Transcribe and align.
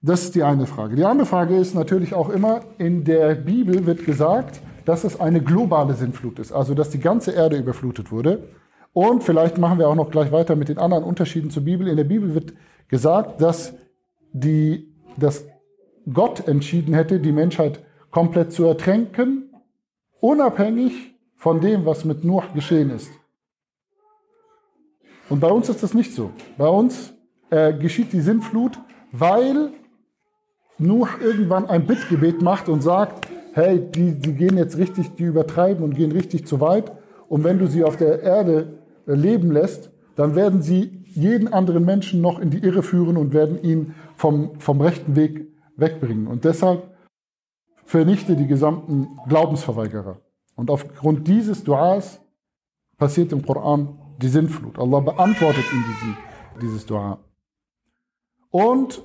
Das 0.00 0.22
ist 0.22 0.34
die 0.36 0.44
eine 0.44 0.66
Frage. 0.66 0.94
Die 0.94 1.04
andere 1.04 1.26
Frage 1.26 1.56
ist 1.56 1.74
natürlich 1.74 2.14
auch 2.14 2.28
immer, 2.28 2.60
in 2.78 3.04
der 3.04 3.34
Bibel 3.34 3.84
wird 3.84 4.04
gesagt, 4.04 4.60
dass 4.84 5.04
es 5.04 5.18
eine 5.20 5.42
globale 5.42 5.94
Sintflut 5.94 6.38
ist, 6.38 6.52
also 6.52 6.74
dass 6.74 6.90
die 6.90 7.00
ganze 7.00 7.32
Erde 7.32 7.56
überflutet 7.56 8.12
wurde. 8.12 8.48
Und 8.92 9.24
vielleicht 9.24 9.58
machen 9.58 9.78
wir 9.78 9.88
auch 9.88 9.96
noch 9.96 10.10
gleich 10.10 10.30
weiter 10.32 10.56
mit 10.56 10.68
den 10.68 10.78
anderen 10.78 11.04
Unterschieden 11.04 11.50
zur 11.50 11.64
Bibel. 11.64 11.88
In 11.88 11.96
der 11.96 12.04
Bibel 12.04 12.34
wird 12.34 12.54
gesagt, 12.88 13.40
dass, 13.42 13.74
die, 14.32 14.94
dass 15.16 15.44
Gott 16.12 16.46
entschieden 16.46 16.94
hätte, 16.94 17.18
die 17.20 17.32
Menschheit 17.32 17.84
komplett 18.10 18.52
zu 18.52 18.64
ertränken, 18.64 19.52
unabhängig 20.20 21.14
von 21.36 21.60
dem, 21.60 21.84
was 21.84 22.04
mit 22.04 22.24
Nuh 22.24 22.42
geschehen 22.54 22.90
ist. 22.90 23.10
Und 25.28 25.40
bei 25.40 25.50
uns 25.50 25.68
ist 25.68 25.82
das 25.82 25.92
nicht 25.92 26.14
so. 26.14 26.30
Bei 26.56 26.68
uns 26.68 27.12
äh, 27.50 27.74
geschieht 27.74 28.12
die 28.12 28.20
Sintflut, 28.20 28.78
weil 29.12 29.72
Nuh 30.78 31.06
irgendwann 31.20 31.66
ein 31.66 31.86
Bittgebet 31.86 32.42
macht 32.42 32.68
und 32.68 32.82
sagt, 32.82 33.28
hey, 33.52 33.80
die, 33.80 34.12
die 34.12 34.34
gehen 34.34 34.56
jetzt 34.56 34.78
richtig, 34.78 35.14
die 35.16 35.24
übertreiben 35.24 35.82
und 35.82 35.94
gehen 35.94 36.12
richtig 36.12 36.46
zu 36.46 36.60
weit. 36.60 36.92
Und 37.28 37.44
wenn 37.44 37.58
du 37.58 37.66
sie 37.66 37.84
auf 37.84 37.96
der 37.96 38.22
Erde 38.22 38.78
äh, 39.06 39.14
leben 39.14 39.50
lässt, 39.50 39.90
dann 40.16 40.34
werden 40.34 40.62
sie 40.62 41.04
jeden 41.04 41.52
anderen 41.52 41.84
Menschen 41.84 42.20
noch 42.20 42.38
in 42.38 42.50
die 42.50 42.58
Irre 42.58 42.82
führen 42.82 43.16
und 43.16 43.32
werden 43.32 43.62
ihn 43.62 43.94
vom, 44.16 44.58
vom 44.60 44.80
rechten 44.80 45.16
Weg 45.16 45.48
wegbringen. 45.76 46.26
Und 46.26 46.44
deshalb 46.44 46.94
vernichte 47.84 48.36
die 48.36 48.46
gesamten 48.46 49.18
Glaubensverweigerer. 49.28 50.20
Und 50.54 50.70
aufgrund 50.70 51.26
dieses 51.26 51.64
Duas 51.64 52.20
passiert 52.96 53.32
im 53.32 53.44
Koran 53.44 53.98
die 54.20 54.28
Sintflut. 54.28 54.78
Allah 54.78 55.00
beantwortet 55.00 55.64
ihm 55.72 55.84
diesen, 55.88 56.16
dieses 56.60 56.84
Dua. 56.84 57.18
Und 58.50 59.02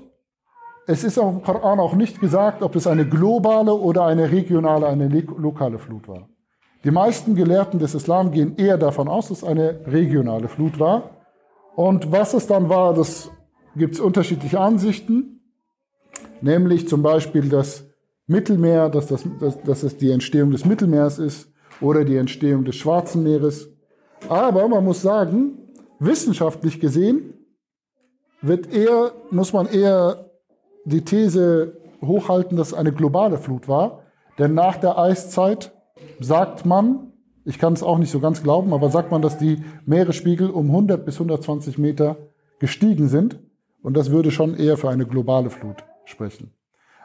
es 0.85 1.03
ist 1.03 1.17
im 1.17 1.41
Koran 1.41 1.79
auch 1.79 1.95
nicht 1.95 2.19
gesagt, 2.19 2.61
ob 2.61 2.75
es 2.75 2.87
eine 2.87 3.07
globale 3.07 3.73
oder 3.73 4.05
eine 4.05 4.31
regionale, 4.31 4.87
eine 4.87 5.07
lokale 5.07 5.79
Flut 5.79 6.07
war. 6.07 6.27
Die 6.83 6.91
meisten 6.91 7.35
Gelehrten 7.35 7.79
des 7.79 7.95
Islam 7.95 8.31
gehen 8.31 8.57
eher 8.57 8.77
davon 8.77 9.07
aus, 9.07 9.29
dass 9.29 9.39
es 9.39 9.43
eine 9.43 9.79
regionale 9.87 10.49
Flut 10.49 10.79
war. 10.79 11.11
Und 11.75 12.11
was 12.11 12.33
es 12.33 12.47
dann 12.47 12.67
war, 12.67 12.93
das 12.93 13.31
gibt 13.75 13.95
es 13.95 13.99
unterschiedliche 14.01 14.59
Ansichten. 14.59 15.39
Nämlich 16.41 16.89
zum 16.89 17.01
Beispiel 17.01 17.47
das 17.47 17.85
Mittelmeer, 18.27 18.89
dass, 18.89 19.07
das, 19.07 19.25
dass, 19.39 19.61
dass 19.63 19.83
es 19.83 19.97
die 19.97 20.11
Entstehung 20.11 20.51
des 20.51 20.65
Mittelmeers 20.65 21.19
ist 21.19 21.49
oder 21.79 22.03
die 22.03 22.17
Entstehung 22.17 22.65
des 22.65 22.75
Schwarzen 22.75 23.23
Meeres. 23.23 23.69
Aber 24.27 24.67
man 24.67 24.83
muss 24.83 25.01
sagen, 25.01 25.57
wissenschaftlich 25.99 26.79
gesehen 26.81 27.33
wird 28.41 28.73
eher, 28.73 29.13
muss 29.31 29.53
man 29.53 29.67
eher 29.67 30.32
die 30.85 31.01
These 31.01 31.77
hochhalten, 32.01 32.57
dass 32.57 32.69
es 32.69 32.73
eine 32.73 32.91
globale 32.91 33.37
Flut 33.37 33.67
war. 33.67 34.01
Denn 34.39 34.53
nach 34.53 34.77
der 34.77 34.97
Eiszeit 34.97 35.71
sagt 36.19 36.65
man, 36.65 37.11
ich 37.45 37.59
kann 37.59 37.73
es 37.73 37.83
auch 37.83 37.97
nicht 37.97 38.11
so 38.11 38.19
ganz 38.19 38.41
glauben, 38.41 38.73
aber 38.73 38.89
sagt 38.89 39.11
man, 39.11 39.21
dass 39.21 39.37
die 39.37 39.63
Meeresspiegel 39.85 40.49
um 40.49 40.67
100 40.67 41.05
bis 41.05 41.15
120 41.15 41.77
Meter 41.77 42.17
gestiegen 42.59 43.07
sind. 43.09 43.39
Und 43.81 43.97
das 43.97 44.11
würde 44.11 44.31
schon 44.31 44.55
eher 44.55 44.77
für 44.77 44.89
eine 44.89 45.05
globale 45.05 45.49
Flut 45.49 45.83
sprechen. 46.05 46.51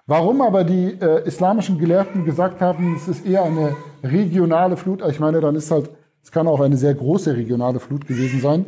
Warum 0.07 0.41
aber 0.41 0.65
die 0.65 0.97
äh, 1.01 1.27
islamischen 1.27 1.77
Gelehrten 1.77 2.25
gesagt 2.25 2.61
haben, 2.61 2.95
es 2.97 3.09
ist 3.09 3.27
eher 3.27 3.43
eine 3.43 3.77
regionale 4.03 4.77
Flut, 4.77 5.03
ich 5.07 5.21
meine, 5.21 5.41
dann 5.41 5.55
ist 5.55 5.71
halt, 5.71 5.91
es 6.23 6.33
kann 6.33 6.47
auch 6.47 6.61
eine 6.61 6.79
sehr 6.79 6.95
große 6.95 7.37
regionale 7.37 7.79
Flut 7.79 8.07
gewesen 8.07 8.41
sein, 8.41 8.65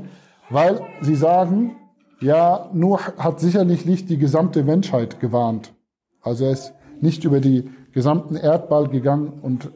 weil 0.50 0.80
sie 1.00 1.14
sagen, 1.14 1.76
ja, 2.20 2.68
Nuh 2.72 2.98
hat 3.18 3.40
sicherlich 3.40 3.86
nicht 3.86 4.10
die 4.10 4.18
gesamte 4.18 4.62
Menschheit 4.62 5.20
gewarnt. 5.20 5.72
Also 6.22 6.44
er 6.44 6.52
ist 6.52 6.74
nicht 7.00 7.24
über 7.24 7.40
die 7.40 7.70
gesamten 7.92 8.36
Erdball 8.36 8.88
gegangen 8.88 9.32
und, 9.42 9.70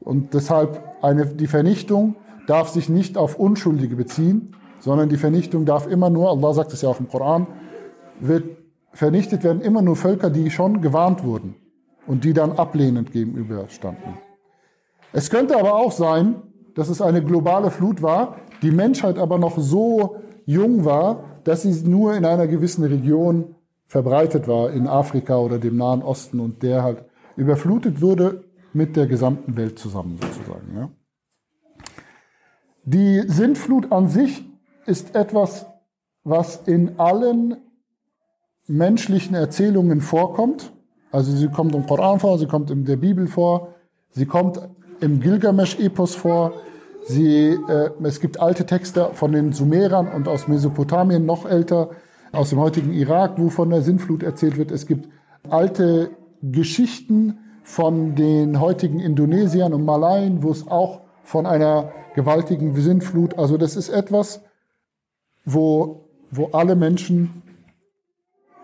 und 0.00 0.34
deshalb 0.34 0.82
eine, 1.02 1.26
die 1.26 1.46
Vernichtung 1.46 2.16
darf 2.46 2.68
sich 2.68 2.88
nicht 2.88 3.16
auf 3.16 3.38
Unschuldige 3.38 3.96
beziehen, 3.96 4.56
sondern 4.80 5.08
die 5.08 5.16
Vernichtung 5.16 5.64
darf 5.64 5.86
immer 5.86 6.10
nur, 6.10 6.30
Allah 6.30 6.52
sagt 6.54 6.72
es 6.72 6.82
ja 6.82 6.88
auch 6.88 7.00
im 7.00 7.08
Koran, 7.08 7.46
wird 8.20 8.44
vernichtet 8.92 9.44
werden 9.44 9.60
immer 9.60 9.82
nur 9.82 9.96
Völker, 9.96 10.30
die 10.30 10.50
schon 10.50 10.80
gewarnt 10.80 11.24
wurden 11.24 11.56
und 12.06 12.24
die 12.24 12.32
dann 12.32 12.52
ablehnend 12.52 13.12
gegenüberstanden. 13.12 14.18
Es 15.12 15.30
könnte 15.30 15.58
aber 15.58 15.74
auch 15.74 15.92
sein, 15.92 16.42
dass 16.74 16.88
es 16.88 17.00
eine 17.00 17.22
globale 17.22 17.70
Flut 17.70 18.02
war, 18.02 18.36
die 18.62 18.70
Menschheit 18.70 19.18
aber 19.18 19.38
noch 19.38 19.58
so 19.58 20.16
jung 20.44 20.84
war, 20.84 21.33
dass 21.44 21.62
sie 21.62 21.88
nur 21.88 22.14
in 22.14 22.24
einer 22.24 22.46
gewissen 22.46 22.84
Region 22.84 23.54
verbreitet 23.86 24.48
war, 24.48 24.72
in 24.72 24.86
Afrika 24.86 25.36
oder 25.38 25.58
dem 25.58 25.76
Nahen 25.76 26.02
Osten 26.02 26.40
und 26.40 26.62
der 26.62 26.82
halt 26.82 27.04
überflutet 27.36 28.00
wurde 28.00 28.44
mit 28.72 28.96
der 28.96 29.06
gesamten 29.06 29.56
Welt 29.56 29.78
zusammen 29.78 30.18
sozusagen. 30.20 30.76
Ja. 30.76 30.90
Die 32.84 33.22
Sintflut 33.26 33.92
an 33.92 34.08
sich 34.08 34.44
ist 34.86 35.14
etwas, 35.14 35.66
was 36.24 36.56
in 36.66 36.98
allen 36.98 37.56
menschlichen 38.66 39.34
Erzählungen 39.34 40.00
vorkommt. 40.00 40.72
Also 41.10 41.32
sie 41.32 41.48
kommt 41.48 41.74
im 41.74 41.86
Koran 41.86 42.18
vor, 42.18 42.38
sie 42.38 42.46
kommt 42.46 42.70
in 42.70 42.84
der 42.84 42.96
Bibel 42.96 43.26
vor, 43.26 43.74
sie 44.10 44.26
kommt 44.26 44.60
im 45.00 45.20
Gilgamesch-Epos 45.20 46.14
vor, 46.14 46.52
Sie, 47.06 47.58
äh, 47.68 47.90
es 48.02 48.20
gibt 48.20 48.40
alte 48.40 48.64
Texte 48.64 49.10
von 49.12 49.32
den 49.32 49.52
Sumerern 49.52 50.08
und 50.08 50.26
aus 50.26 50.48
Mesopotamien 50.48 51.26
noch 51.26 51.44
älter, 51.44 51.90
aus 52.32 52.50
dem 52.50 52.58
heutigen 52.58 52.92
Irak, 52.92 53.34
wo 53.36 53.50
von 53.50 53.70
der 53.70 53.82
Sintflut 53.82 54.22
erzählt 54.22 54.56
wird. 54.56 54.70
Es 54.70 54.86
gibt 54.86 55.08
alte 55.48 56.10
Geschichten 56.42 57.38
von 57.62 58.14
den 58.14 58.60
heutigen 58.60 59.00
Indonesiern 59.00 59.72
und 59.72 59.84
Malaien, 59.84 60.42
wo 60.42 60.50
es 60.50 60.66
auch 60.66 61.00
von 61.22 61.46
einer 61.46 61.92
gewaltigen 62.14 62.74
Sintflut, 62.74 63.38
also 63.38 63.56
das 63.56 63.76
ist 63.76 63.88
etwas, 63.88 64.42
wo, 65.44 66.08
wo 66.30 66.48
alle 66.52 66.76
Menschen, 66.76 67.42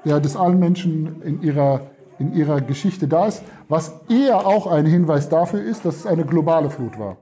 ja, 0.04 0.20
das 0.20 0.36
allen 0.36 0.58
Menschen 0.58 1.22
in 1.22 1.42
ihrer, 1.42 1.90
in 2.18 2.34
ihrer 2.34 2.60
Geschichte 2.60 3.08
da 3.08 3.26
ist, 3.26 3.42
was 3.68 4.00
eher 4.08 4.46
auch 4.46 4.66
ein 4.66 4.86
Hinweis 4.86 5.28
dafür 5.28 5.62
ist, 5.62 5.84
dass 5.84 5.96
es 5.96 6.06
eine 6.06 6.24
globale 6.24 6.70
Flut 6.70 6.98
war. 6.98 7.18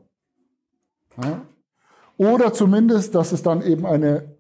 Ja? 1.22 1.42
Oder 2.16 2.52
zumindest, 2.52 3.14
dass 3.14 3.32
es 3.32 3.42
dann 3.42 3.62
eben 3.62 3.86
eine 3.86 4.36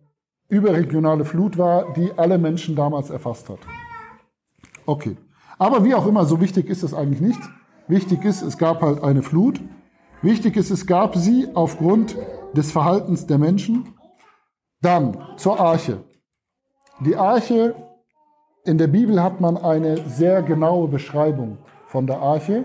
überregionale 0.48 1.24
Flut 1.24 1.58
war, 1.58 1.92
die 1.92 2.12
alle 2.16 2.38
Menschen 2.38 2.74
damals 2.74 3.10
erfasst 3.10 3.48
hat. 3.48 3.60
Okay. 4.86 5.16
Aber 5.58 5.84
wie 5.84 5.94
auch 5.94 6.06
immer, 6.06 6.24
so 6.24 6.40
wichtig 6.40 6.68
ist 6.68 6.82
es 6.82 6.94
eigentlich 6.94 7.20
nicht. 7.20 7.40
Wichtig 7.86 8.24
ist, 8.24 8.42
es 8.42 8.58
gab 8.58 8.82
halt 8.82 9.02
eine 9.02 9.22
Flut. 9.22 9.60
Wichtig 10.22 10.56
ist, 10.56 10.70
es 10.70 10.86
gab 10.86 11.16
sie 11.16 11.48
aufgrund 11.54 12.16
des 12.54 12.72
Verhaltens 12.72 13.26
der 13.26 13.38
Menschen. 13.38 13.94
Dann 14.80 15.18
zur 15.36 15.60
Arche. 15.60 16.04
Die 17.00 17.16
Arche, 17.16 17.74
in 18.64 18.78
der 18.78 18.88
Bibel 18.88 19.22
hat 19.22 19.40
man 19.40 19.56
eine 19.56 20.08
sehr 20.08 20.42
genaue 20.42 20.88
Beschreibung 20.88 21.58
von 21.86 22.06
der 22.06 22.20
Arche. 22.20 22.64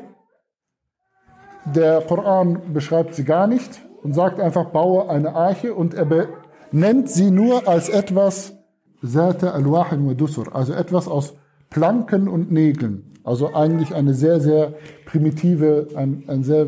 Der 1.66 2.02
Koran 2.02 2.74
beschreibt 2.74 3.16
sie 3.16 3.24
gar 3.24 3.48
nicht 3.48 3.83
und 4.04 4.14
sagt 4.14 4.40
einfach, 4.40 4.66
baue 4.70 5.10
eine 5.10 5.34
Arche 5.34 5.74
und 5.74 5.94
er 5.94 6.28
nennt 6.72 7.10
sie 7.10 7.32
nur 7.32 7.68
als 7.68 7.90
etwas, 7.90 8.54
also 9.02 10.74
etwas 10.74 11.08
aus 11.08 11.34
Planken 11.70 12.28
und 12.28 12.52
Nägeln. 12.52 13.14
Also 13.24 13.54
eigentlich 13.54 13.96
eine 13.96 14.14
sehr, 14.14 14.42
sehr 14.42 14.74
primitive, 15.06 15.88
ein, 15.96 16.26
ein 16.28 16.44
sehr, 16.44 16.68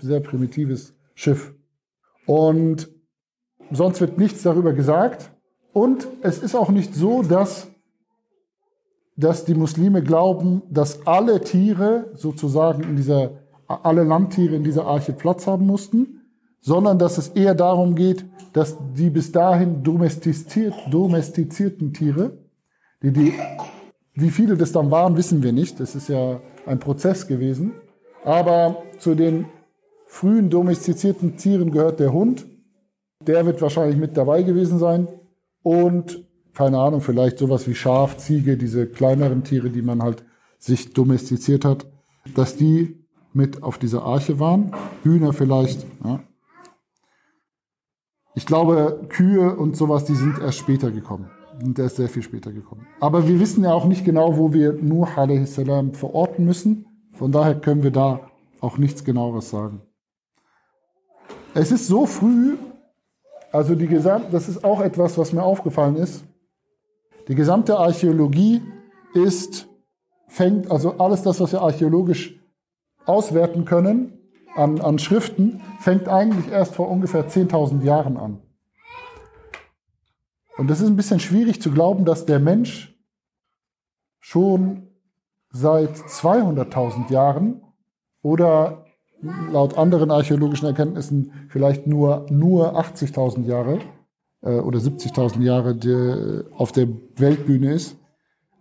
sehr 0.00 0.20
primitives 0.20 0.94
Schiff. 1.14 1.52
Und 2.26 2.88
sonst 3.70 4.00
wird 4.00 4.16
nichts 4.18 4.42
darüber 4.42 4.72
gesagt. 4.72 5.30
Und 5.72 6.06
es 6.22 6.38
ist 6.38 6.54
auch 6.54 6.70
nicht 6.70 6.94
so, 6.94 7.22
dass, 7.22 7.68
dass 9.16 9.44
die 9.44 9.54
Muslime 9.54 10.02
glauben, 10.02 10.62
dass 10.70 11.06
alle 11.06 11.40
Tiere 11.40 12.10
sozusagen 12.14 12.84
in 12.84 12.96
dieser, 12.96 13.32
alle 13.66 14.04
Landtiere 14.04 14.54
in 14.54 14.62
dieser 14.62 14.86
Arche 14.86 15.12
Platz 15.12 15.46
haben 15.46 15.66
mussten, 15.66 16.15
sondern 16.60 16.98
dass 16.98 17.18
es 17.18 17.28
eher 17.28 17.54
darum 17.54 17.94
geht, 17.94 18.24
dass 18.52 18.76
die 18.94 19.10
bis 19.10 19.32
dahin 19.32 19.82
domestiziert, 19.82 20.74
domestizierten 20.90 21.92
Tiere, 21.92 22.38
die, 23.02 23.12
die, 23.12 23.34
wie 24.14 24.30
viele 24.30 24.56
das 24.56 24.72
dann 24.72 24.90
waren, 24.90 25.16
wissen 25.16 25.42
wir 25.42 25.52
nicht. 25.52 25.78
Das 25.78 25.94
ist 25.94 26.08
ja 26.08 26.40
ein 26.64 26.78
Prozess 26.78 27.26
gewesen. 27.26 27.72
Aber 28.24 28.82
zu 28.98 29.14
den 29.14 29.46
frühen 30.06 30.50
domestizierten 30.50 31.36
Tieren 31.36 31.70
gehört 31.70 32.00
der 32.00 32.12
Hund. 32.12 32.46
Der 33.20 33.44
wird 33.46 33.60
wahrscheinlich 33.60 33.98
mit 33.98 34.16
dabei 34.16 34.42
gewesen 34.42 34.78
sein. 34.78 35.08
Und, 35.62 36.24
keine 36.54 36.78
Ahnung, 36.78 37.00
vielleicht 37.00 37.38
sowas 37.38 37.68
wie 37.68 37.74
Schaf, 37.74 38.16
Ziege, 38.16 38.56
diese 38.56 38.86
kleineren 38.86 39.44
Tiere, 39.44 39.70
die 39.70 39.82
man 39.82 40.02
halt 40.02 40.24
sich 40.58 40.92
domestiziert 40.92 41.64
hat, 41.64 41.86
dass 42.34 42.56
die 42.56 43.04
mit 43.32 43.62
auf 43.62 43.78
dieser 43.78 44.02
Arche 44.04 44.40
waren. 44.40 44.72
Hühner 45.02 45.32
vielleicht. 45.32 45.86
Ja. 46.02 46.20
Ich 48.36 48.44
glaube, 48.44 49.00
Kühe 49.08 49.56
und 49.56 49.78
sowas, 49.78 50.04
die 50.04 50.14
sind 50.14 50.38
erst 50.38 50.58
später 50.58 50.90
gekommen. 50.90 51.30
Und 51.64 51.78
der 51.78 51.86
ist 51.86 51.96
sehr 51.96 52.10
viel 52.10 52.22
später 52.22 52.52
gekommen. 52.52 52.86
Aber 53.00 53.26
wir 53.26 53.40
wissen 53.40 53.64
ja 53.64 53.72
auch 53.72 53.86
nicht 53.86 54.04
genau, 54.04 54.36
wo 54.36 54.52
wir 54.52 54.74
Nuh 54.74 55.06
a.s. 55.16 55.54
verorten 55.54 56.44
müssen. 56.44 56.84
Von 57.12 57.32
daher 57.32 57.54
können 57.54 57.82
wir 57.82 57.92
da 57.92 58.30
auch 58.60 58.76
nichts 58.76 59.04
genaueres 59.04 59.48
sagen. 59.48 59.80
Es 61.54 61.72
ist 61.72 61.86
so 61.86 62.04
früh, 62.04 62.58
also 63.52 63.74
die 63.74 63.86
gesamte, 63.86 64.28
das 64.30 64.50
ist 64.50 64.62
auch 64.64 64.82
etwas, 64.82 65.16
was 65.16 65.32
mir 65.32 65.42
aufgefallen 65.42 65.96
ist. 65.96 66.22
Die 67.28 67.34
gesamte 67.34 67.78
Archäologie 67.78 68.60
ist, 69.14 69.66
fängt, 70.26 70.70
also 70.70 70.98
alles 70.98 71.22
das, 71.22 71.40
was 71.40 71.52
wir 71.52 71.62
archäologisch 71.62 72.38
auswerten 73.06 73.64
können 73.64 74.15
an, 74.56 74.80
an 74.80 74.98
Schriften, 74.98 75.60
fängt 75.78 76.08
eigentlich 76.08 76.50
erst 76.50 76.74
vor 76.74 76.88
ungefähr 76.88 77.28
10.000 77.28 77.82
Jahren 77.82 78.16
an. 78.16 78.38
Und 80.56 80.68
das 80.68 80.80
ist 80.80 80.88
ein 80.88 80.96
bisschen 80.96 81.20
schwierig 81.20 81.60
zu 81.60 81.70
glauben, 81.70 82.04
dass 82.04 82.26
der 82.26 82.40
Mensch 82.40 82.96
schon 84.18 84.88
seit 85.50 85.94
200.000 85.96 87.12
Jahren 87.12 87.62
oder 88.22 88.86
laut 89.50 89.78
anderen 89.78 90.10
archäologischen 90.10 90.66
Erkenntnissen 90.66 91.32
vielleicht 91.48 91.86
nur, 91.86 92.26
nur 92.30 92.78
80.000 92.78 93.44
Jahre 93.44 93.78
äh, 94.42 94.58
oder 94.58 94.78
70.000 94.78 95.42
Jahre 95.42 95.74
die, 95.74 96.44
auf 96.54 96.72
der 96.72 96.88
Weltbühne 97.16 97.72
ist. 97.72 97.96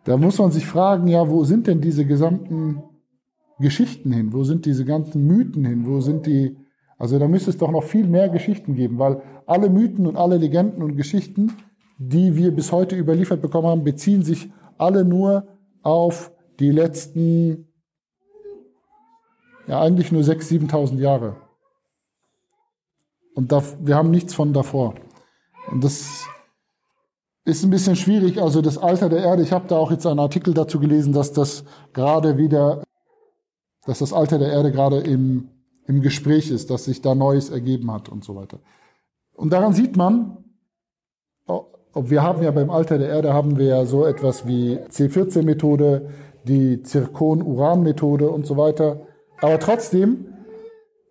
Da 0.03 0.17
muss 0.17 0.37
man 0.37 0.51
sich 0.51 0.65
fragen, 0.65 1.07
ja, 1.07 1.27
wo 1.29 1.43
sind 1.43 1.67
denn 1.67 1.81
diese 1.81 2.05
gesamten 2.05 2.83
Geschichten 3.59 4.11
hin? 4.11 4.33
Wo 4.33 4.43
sind 4.43 4.65
diese 4.65 4.85
ganzen 4.85 5.25
Mythen 5.25 5.65
hin? 5.65 5.85
Wo 5.85 6.01
sind 6.01 6.25
die, 6.25 6.57
also 6.97 7.19
da 7.19 7.27
müsste 7.27 7.49
es 7.49 7.57
doch 7.57 7.71
noch 7.71 7.83
viel 7.83 8.07
mehr 8.07 8.29
Geschichten 8.29 8.75
geben, 8.75 8.99
weil 8.99 9.21
alle 9.45 9.69
Mythen 9.69 10.07
und 10.07 10.17
alle 10.17 10.37
Legenden 10.37 10.81
und 10.81 10.95
Geschichten 10.95 11.51
die 11.97 12.35
wir 12.35 12.51
bis 12.51 12.71
heute 12.71 12.95
überliefert 12.95 13.41
bekommen 13.41 13.67
haben, 13.67 13.83
beziehen 13.83 14.23
sich 14.23 14.49
alle 14.77 15.05
nur 15.05 15.47
auf 15.81 16.31
die 16.59 16.71
letzten, 16.71 17.67
ja 19.67 19.81
eigentlich 19.81 20.11
nur 20.11 20.21
6.000, 20.21 20.69
7.000 20.69 20.99
Jahre. 20.99 21.37
Und 23.33 23.51
da, 23.51 23.63
wir 23.79 23.95
haben 23.95 24.11
nichts 24.11 24.33
von 24.33 24.53
davor. 24.53 24.95
Und 25.69 25.83
das 25.83 26.25
ist 27.43 27.63
ein 27.63 27.69
bisschen 27.69 27.95
schwierig. 27.95 28.41
Also 28.41 28.61
das 28.61 28.77
Alter 28.77 29.09
der 29.09 29.19
Erde, 29.19 29.43
ich 29.43 29.51
habe 29.51 29.67
da 29.67 29.77
auch 29.77 29.91
jetzt 29.91 30.05
einen 30.05 30.19
Artikel 30.19 30.53
dazu 30.53 30.79
gelesen, 30.79 31.13
dass 31.13 31.33
das 31.33 31.65
gerade 31.93 32.37
wieder, 32.37 32.83
dass 33.85 33.99
das 33.99 34.13
Alter 34.13 34.39
der 34.39 34.51
Erde 34.51 34.71
gerade 34.71 34.99
im, 34.99 35.49
im 35.87 36.01
Gespräch 36.01 36.51
ist, 36.51 36.69
dass 36.69 36.85
sich 36.85 37.01
da 37.01 37.15
Neues 37.15 37.49
ergeben 37.49 37.91
hat 37.91 38.09
und 38.09 38.23
so 38.23 38.35
weiter. 38.35 38.59
Und 39.33 39.51
daran 39.53 39.73
sieht 39.73 39.95
man, 39.95 40.37
wir 41.93 42.23
haben 42.23 42.43
ja 42.43 42.51
beim 42.51 42.69
Alter 42.69 42.97
der 42.97 43.09
Erde 43.09 43.33
haben 43.33 43.57
wir 43.57 43.67
ja 43.67 43.85
so 43.85 44.05
etwas 44.05 44.47
wie 44.47 44.77
C14-Methode, 44.77 46.09
die 46.43 46.81
Zirkon-Uran-Methode 46.81 48.29
und 48.29 48.45
so 48.45 48.57
weiter. 48.57 49.07
Aber 49.41 49.59
trotzdem, 49.59 50.27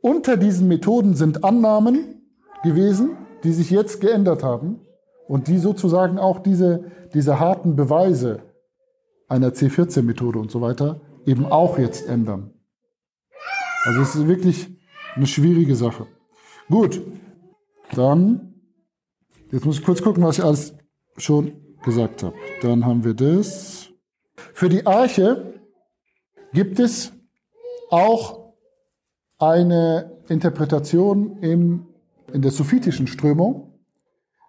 unter 0.03 0.37
diesen 0.37 0.69
Methoden 0.69 1.15
sind 1.15 1.45
Annahmen 1.45 2.23
gewesen, 2.63 3.17
die 3.43 3.53
sich 3.53 3.71
jetzt 3.71 4.01
geändert 4.01 4.43
haben 4.43 4.81
und 5.27 5.49
die 5.49 5.59
sozusagen 5.59 6.19
auch 6.19 6.41
diese, 6.41 6.85
diese 7.15 7.41
harten 7.41 7.77
Beweise 7.77 8.43
einer 9.29 9.51
C14-Methode 9.51 10.39
und 10.39 10.51
so 10.51 10.61
weiter 10.61 11.01
eben 11.27 11.47
auch 11.47 11.79
jetzt 11.79 12.09
ändern. 12.09 12.54
Also 13.85 14.01
es 14.01 14.15
ist 14.15 14.29
wirklich 14.29 14.69
eine 15.15 15.27
schwierige 15.27 15.77
Sache. 15.77 16.07
Gut, 16.69 17.03
dann 17.95 18.55
Jetzt 19.55 19.67
muss 19.67 19.79
ich 19.79 19.85
kurz 19.85 20.03
gucken, 20.03 20.25
was 20.25 20.39
ich 20.39 20.45
alles 20.45 20.75
schon 21.17 21.53
gesagt 21.85 22.25
habe. 22.25 22.35
Dann 22.61 22.85
haben 22.85 23.05
wir 23.05 23.15
das. 23.15 23.89
Für 24.53 24.69
die 24.69 24.85
Arche 24.85 25.55
gibt 26.53 26.81
es 26.81 27.13
auch 27.89 28.53
eine 29.39 30.19
Interpretation 30.29 31.39
im, 31.39 31.87
in 32.33 32.43
der 32.43 32.51
suffitischen 32.51 33.07
Strömung. 33.07 33.79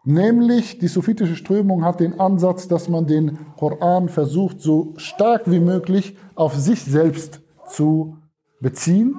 Nämlich 0.05 0.79
die 0.79 0.87
suffitische 0.87 1.35
Strömung 1.35 1.85
hat 1.85 1.99
den 1.99 2.19
Ansatz, 2.19 2.67
dass 2.67 2.89
man 2.89 3.05
den 3.05 3.37
Koran 3.57 4.09
versucht, 4.09 4.59
so 4.59 4.95
stark 4.97 5.43
wie 5.51 5.59
möglich 5.59 6.17
auf 6.33 6.55
sich 6.55 6.81
selbst 6.81 7.41
zu 7.69 8.17
beziehen 8.59 9.15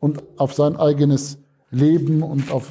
und 0.00 0.22
auf 0.36 0.54
sein 0.54 0.76
eigenes 0.76 1.38
Leben 1.70 2.22
und 2.22 2.50
auf 2.52 2.70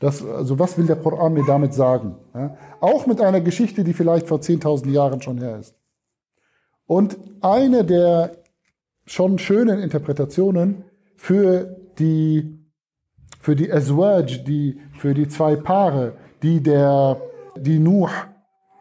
das, 0.00 0.24
also 0.24 0.58
was 0.58 0.76
will 0.76 0.86
der 0.86 0.96
Koran 0.96 1.32
mir 1.32 1.44
damit 1.46 1.74
sagen? 1.74 2.16
Ja? 2.34 2.56
Auch 2.80 3.06
mit 3.06 3.20
einer 3.20 3.40
Geschichte, 3.40 3.84
die 3.84 3.92
vielleicht 3.92 4.26
vor 4.26 4.38
10.000 4.38 4.90
Jahren 4.90 5.22
schon 5.22 5.38
her 5.38 5.58
ist. 5.58 5.76
Und 6.86 7.16
eine 7.40 7.84
der 7.84 8.36
schon 9.06 9.38
schönen 9.38 9.78
Interpretationen 9.78 10.84
für 11.16 11.76
die, 11.98 12.58
für 13.40 13.54
die 13.54 13.72
Azwaj, 13.72 14.42
die, 14.44 14.80
für 14.98 15.14
die 15.14 15.28
zwei 15.28 15.54
Paare, 15.56 16.14
die 16.42 16.60
der, 16.60 17.20
die 17.56 17.78
Nuh 17.78 18.08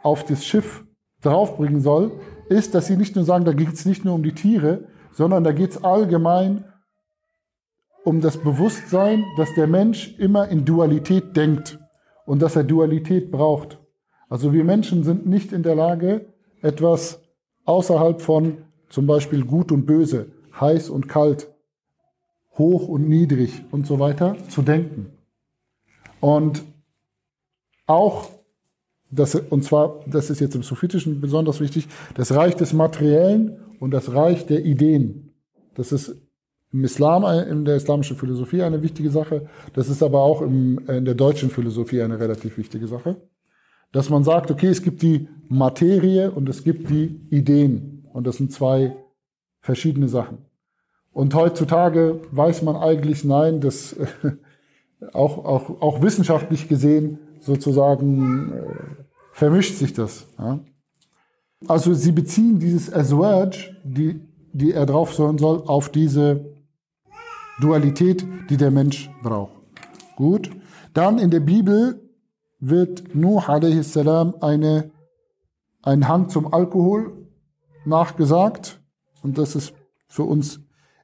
auf 0.02 0.26
das 0.26 0.44
Schiff 0.44 0.84
draufbringen 1.22 1.82
soll, 1.82 2.12
ist, 2.50 2.74
dass 2.74 2.88
sie 2.88 2.98
nicht 2.98 3.16
nur 3.16 3.26
sagen, 3.26 3.46
da 3.46 3.54
geht 3.54 3.74
es 3.74 3.86
nicht 3.86 4.04
nur 4.04 4.16
um 4.16 4.24
die 4.24 4.34
Tiere, 4.34 4.86
sondern 5.14 5.44
da 5.44 5.52
geht 5.52 5.72
es 5.72 5.84
allgemein 5.84 6.66
um 8.04 8.22
das 8.22 8.38
Bewusstsein, 8.38 9.24
dass 9.38 9.54
der 9.54 9.68
Mensch 9.68 10.16
immer 10.18 10.48
in 10.48 10.66
Dualität 10.66 11.36
denkt 11.38 11.80
und 12.26 12.42
dass 12.42 12.56
er 12.56 12.64
Dualität 12.64 13.32
braucht. 13.32 13.80
Also 14.30 14.54
wir 14.54 14.64
Menschen 14.64 15.04
sind 15.04 15.28
nicht 15.28 15.52
in 15.52 15.64
der 15.64 15.76
Lage, 15.76 16.26
etwas 16.62 17.20
außerhalb 17.66 18.22
von 18.22 18.60
zum 18.90 19.06
Beispiel 19.06 19.46
gut 19.46 19.72
und 19.72 19.86
böse, 19.86 20.32
heiß 20.60 20.90
und 20.90 21.08
kalt, 21.08 21.50
hoch 22.58 22.88
und 22.88 23.08
niedrig 23.08 23.64
und 23.72 23.88
so 23.88 24.00
weiter 24.00 24.36
zu 24.50 24.62
denken. 24.62 25.18
Und 26.20 26.64
auch, 27.88 28.30
das, 29.10 29.36
und 29.36 29.64
zwar, 29.64 30.00
das 30.08 30.30
ist 30.30 30.40
jetzt 30.40 30.56
im 30.56 30.64
Sophitischen 30.64 31.20
besonders 31.20 31.60
wichtig, 31.60 31.88
das 32.16 32.34
Reich 32.34 32.56
des 32.56 32.74
Materiellen 32.74 33.61
und 33.82 33.90
das 33.90 34.14
Reich 34.14 34.46
der 34.46 34.64
Ideen. 34.64 35.34
Das 35.74 35.92
ist 35.92 36.16
im 36.72 36.84
Islam, 36.84 37.24
in 37.50 37.66
der 37.66 37.78
islamischen 37.78 38.16
Philosophie 38.16 38.62
eine 38.62 38.84
wichtige 38.84 39.10
Sache. 39.10 39.50
Das 39.74 39.90
ist 39.90 40.04
aber 40.04 40.22
auch 40.22 40.44
im, 40.44 40.88
in 40.88 41.04
der 41.04 41.16
deutschen 41.16 41.50
Philosophie 41.50 42.04
eine 42.04 42.20
relativ 42.20 42.60
wichtige 42.60 42.88
Sache. 42.88 43.16
Dass 43.92 44.12
man 44.12 44.24
sagt, 44.24 44.52
okay, 44.52 44.68
es 44.68 44.84
gibt 44.84 45.02
die 45.02 45.28
Materie 45.50 46.30
und 46.30 46.48
es 46.48 46.64
gibt 46.64 46.92
die 46.92 47.22
Ideen. 47.32 48.06
Und 48.14 48.28
das 48.28 48.38
sind 48.38 48.52
zwei 48.52 48.96
verschiedene 49.62 50.08
Sachen. 50.08 50.38
Und 51.12 51.34
heutzutage 51.34 52.22
weiß 52.32 52.62
man 52.62 52.76
eigentlich, 52.76 53.24
nein, 53.24 53.62
das 53.62 53.96
auch, 55.12 55.44
auch, 55.44 55.82
auch 55.82 56.04
wissenschaftlich 56.04 56.70
gesehen 56.70 57.18
sozusagen 57.40 58.54
äh, 58.54 58.64
vermischt 59.34 59.74
sich 59.74 59.92
das. 59.94 60.28
Ja? 60.38 60.60
Also 61.68 61.94
sie 61.94 62.12
beziehen 62.12 62.60
dieses 62.60 62.92
Azwaj, 62.92 63.76
die, 63.84 64.20
die 64.52 64.72
er 64.72 64.86
drauf 64.86 65.18
hören 65.18 65.38
soll, 65.38 65.64
auf 65.66 65.90
diese 65.90 66.46
Dualität, 67.60 68.26
die 68.50 68.58
der 68.58 68.72
Mensch 68.72 69.10
braucht. 69.22 69.54
Gut. 70.16 70.50
Dann 70.94 71.20
in 71.20 71.30
der 71.30 71.40
Bibel 71.40 72.02
wird 72.60 73.16
Nuh 73.16 73.40
a.s. 73.40 73.98
eine, 73.98 74.92
ein 75.82 76.08
Hang 76.08 76.30
zum 76.30 76.54
Alkohol 76.54 77.28
nachgesagt. 77.86 78.82
Und 79.24 79.38
das 79.38 79.56
ist 79.56 79.74
für 80.08 80.24
uns 80.24 80.62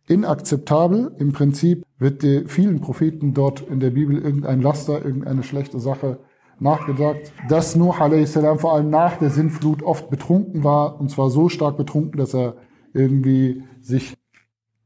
inakzeptabel. 0.08 1.14
Im 1.18 1.34
Prinzip 1.34 1.86
wird 1.98 2.24
vielen 2.50 2.82
Propheten 2.82 3.34
dort 3.34 3.62
in 3.62 3.80
der 3.80 3.92
Bibel 3.92 4.18
irgendein 4.18 4.62
Laster, 4.62 5.04
irgendeine 5.04 5.44
schlechte 5.44 5.80
Sache 5.80 6.20
nachgesagt. 6.60 7.32
Dass 7.50 7.76
Nuh 7.76 7.92
a.s. 7.92 8.40
vor 8.58 8.74
allem 8.74 8.90
nach 8.90 9.18
der 9.18 9.30
Sintflut 9.30 9.84
oft 9.84 10.10
betrunken 10.10 10.64
war, 10.64 11.00
und 11.00 11.10
zwar 11.10 11.30
so 11.30 11.50
stark 11.50 11.78
betrunken, 11.78 12.18
dass 12.18 12.34
er 12.34 12.56
irgendwie 12.94 13.64
sich 13.82 14.16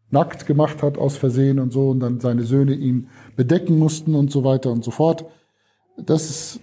nackt 0.10 0.46
gemacht 0.46 0.84
hat 0.84 0.98
aus 0.98 1.16
Versehen 1.16 1.60
und 1.60 1.72
so 1.72 1.90
und 1.90 2.02
dann 2.02 2.20
seine 2.20 2.44
Söhne 2.44 2.74
ihn 2.74 3.08
bedecken 3.36 3.80
mussten 3.80 4.14
und 4.14 4.32
so 4.32 4.44
weiter 4.44 4.72
und 4.72 4.84
so 4.84 4.92
fort. 4.92 5.26
Das 5.98 6.30
ist, 6.30 6.60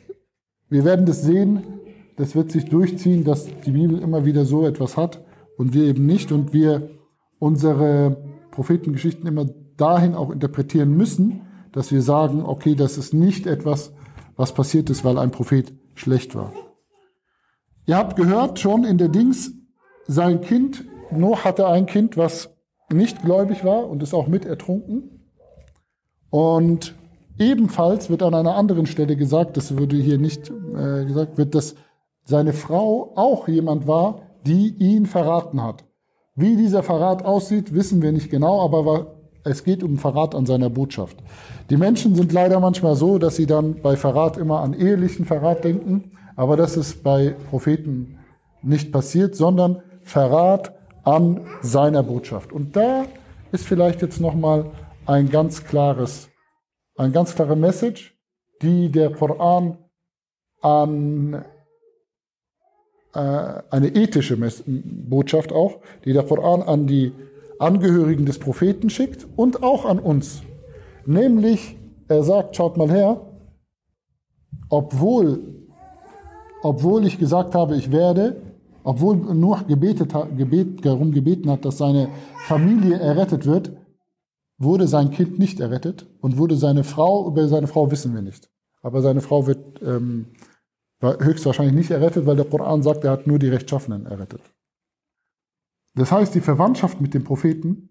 wir 0.68 0.84
werden 0.84 1.06
das 1.06 1.22
sehen, 1.22 1.62
das 2.16 2.34
wird 2.34 2.50
sich 2.50 2.66
durchziehen, 2.66 3.24
dass 3.24 3.46
die 3.64 3.70
Bibel 3.70 4.00
immer 4.00 4.24
wieder 4.24 4.44
so 4.44 4.66
etwas 4.66 4.96
hat 4.96 5.24
und 5.56 5.72
wir 5.72 5.84
eben 5.84 6.04
nicht 6.04 6.30
und 6.30 6.52
wir 6.52 6.90
unsere 7.38 8.16
Prophetengeschichten 8.50 9.26
immer 9.26 9.46
dahin 9.76 10.14
auch 10.14 10.30
interpretieren 10.30 10.96
müssen, 10.96 11.42
dass 11.72 11.92
wir 11.92 12.02
sagen, 12.02 12.42
okay, 12.42 12.74
das 12.74 12.98
ist 12.98 13.14
nicht 13.14 13.46
etwas, 13.46 13.92
was 14.38 14.54
passiert 14.54 14.88
ist, 14.88 15.04
weil 15.04 15.18
ein 15.18 15.30
Prophet 15.30 15.74
schlecht 15.94 16.34
war. 16.34 16.52
Ihr 17.86 17.96
habt 17.96 18.16
gehört 18.16 18.58
schon 18.60 18.84
in 18.84 18.96
der 18.96 19.08
Dings, 19.08 19.52
sein 20.06 20.40
Kind, 20.40 20.84
Noah 21.10 21.44
hatte 21.44 21.66
ein 21.66 21.84
Kind, 21.84 22.16
was 22.16 22.56
nicht 22.90 23.20
gläubig 23.22 23.64
war 23.64 23.88
und 23.88 24.02
ist 24.02 24.14
auch 24.14 24.28
mit 24.28 24.46
ertrunken. 24.46 25.24
Und 26.30 26.94
ebenfalls 27.38 28.08
wird 28.08 28.22
an 28.22 28.34
einer 28.34 28.54
anderen 28.54 28.86
Stelle 28.86 29.16
gesagt, 29.16 29.56
das 29.56 29.76
würde 29.76 29.96
hier 29.96 30.18
nicht 30.18 30.48
äh, 30.48 31.04
gesagt, 31.04 31.36
wird, 31.36 31.54
dass 31.54 31.74
seine 32.24 32.52
Frau 32.52 33.12
auch 33.16 33.48
jemand 33.48 33.86
war, 33.86 34.22
die 34.46 34.68
ihn 34.78 35.06
verraten 35.06 35.62
hat. 35.62 35.84
Wie 36.34 36.56
dieser 36.56 36.82
Verrat 36.82 37.24
aussieht, 37.24 37.74
wissen 37.74 38.02
wir 38.02 38.12
nicht 38.12 38.30
genau, 38.30 38.64
aber 38.64 39.17
es 39.44 39.64
geht 39.64 39.82
um 39.82 39.98
Verrat 39.98 40.34
an 40.34 40.46
seiner 40.46 40.70
Botschaft. 40.70 41.16
Die 41.70 41.76
Menschen 41.76 42.14
sind 42.14 42.32
leider 42.32 42.60
manchmal 42.60 42.96
so, 42.96 43.18
dass 43.18 43.36
sie 43.36 43.46
dann 43.46 43.80
bei 43.80 43.96
Verrat 43.96 44.36
immer 44.36 44.60
an 44.60 44.74
ehelichen 44.74 45.24
Verrat 45.24 45.64
denken, 45.64 46.12
aber 46.36 46.56
das 46.56 46.76
ist 46.76 47.02
bei 47.02 47.34
Propheten 47.50 48.18
nicht 48.62 48.92
passiert, 48.92 49.34
sondern 49.34 49.82
Verrat 50.02 50.74
an 51.04 51.46
seiner 51.62 52.02
Botschaft. 52.02 52.52
Und 52.52 52.76
da 52.76 53.04
ist 53.52 53.66
vielleicht 53.66 54.02
jetzt 54.02 54.20
nochmal 54.20 54.70
ein 55.06 55.30
ganz 55.30 55.64
klares, 55.64 56.28
ein 56.96 57.12
ganz 57.12 57.34
klare 57.34 57.56
Message, 57.56 58.14
die 58.62 58.90
der 58.90 59.10
Koran 59.12 59.78
an 60.60 61.44
äh, 63.14 63.18
eine 63.18 63.88
ethische 63.94 64.36
Botschaft 64.66 65.52
auch, 65.52 65.80
die 66.04 66.12
der 66.12 66.24
Koran 66.24 66.62
an 66.62 66.86
die 66.86 67.12
Angehörigen 67.58 68.26
des 68.26 68.38
Propheten 68.38 68.90
schickt 68.90 69.26
und 69.36 69.62
auch 69.62 69.84
an 69.84 69.98
uns. 69.98 70.42
Nämlich, 71.06 71.76
er 72.08 72.22
sagt, 72.22 72.56
schaut 72.56 72.76
mal 72.76 72.90
her, 72.90 73.20
obwohl, 74.68 75.40
obwohl 76.62 77.06
ich 77.06 77.18
gesagt 77.18 77.54
habe, 77.54 77.76
ich 77.76 77.90
werde, 77.90 78.40
obwohl 78.84 79.16
Nuh 79.16 79.56
gebetet, 79.66 80.14
gebet, 80.36 80.84
darum 80.84 81.12
gebeten 81.12 81.50
hat, 81.50 81.64
dass 81.64 81.78
seine 81.78 82.08
Familie 82.46 82.98
errettet 82.98 83.46
wird, 83.46 83.72
wurde 84.58 84.88
sein 84.88 85.10
Kind 85.10 85.38
nicht 85.38 85.60
errettet 85.60 86.06
und 86.20 86.36
wurde 86.36 86.56
seine 86.56 86.84
Frau, 86.84 87.28
über 87.28 87.48
seine 87.48 87.66
Frau 87.66 87.90
wissen 87.90 88.14
wir 88.14 88.22
nicht. 88.22 88.50
Aber 88.82 89.02
seine 89.02 89.20
Frau 89.20 89.46
wird 89.46 89.80
ähm, 89.82 90.26
höchstwahrscheinlich 91.00 91.74
nicht 91.74 91.90
errettet, 91.90 92.26
weil 92.26 92.36
der 92.36 92.44
Koran 92.44 92.82
sagt, 92.82 93.04
er 93.04 93.12
hat 93.12 93.26
nur 93.26 93.38
die 93.38 93.48
Rechtschaffenen 93.48 94.06
errettet. 94.06 94.40
Das 95.94 96.12
heißt, 96.12 96.34
die 96.34 96.40
Verwandtschaft 96.40 97.00
mit 97.00 97.14
dem 97.14 97.24
Propheten 97.24 97.90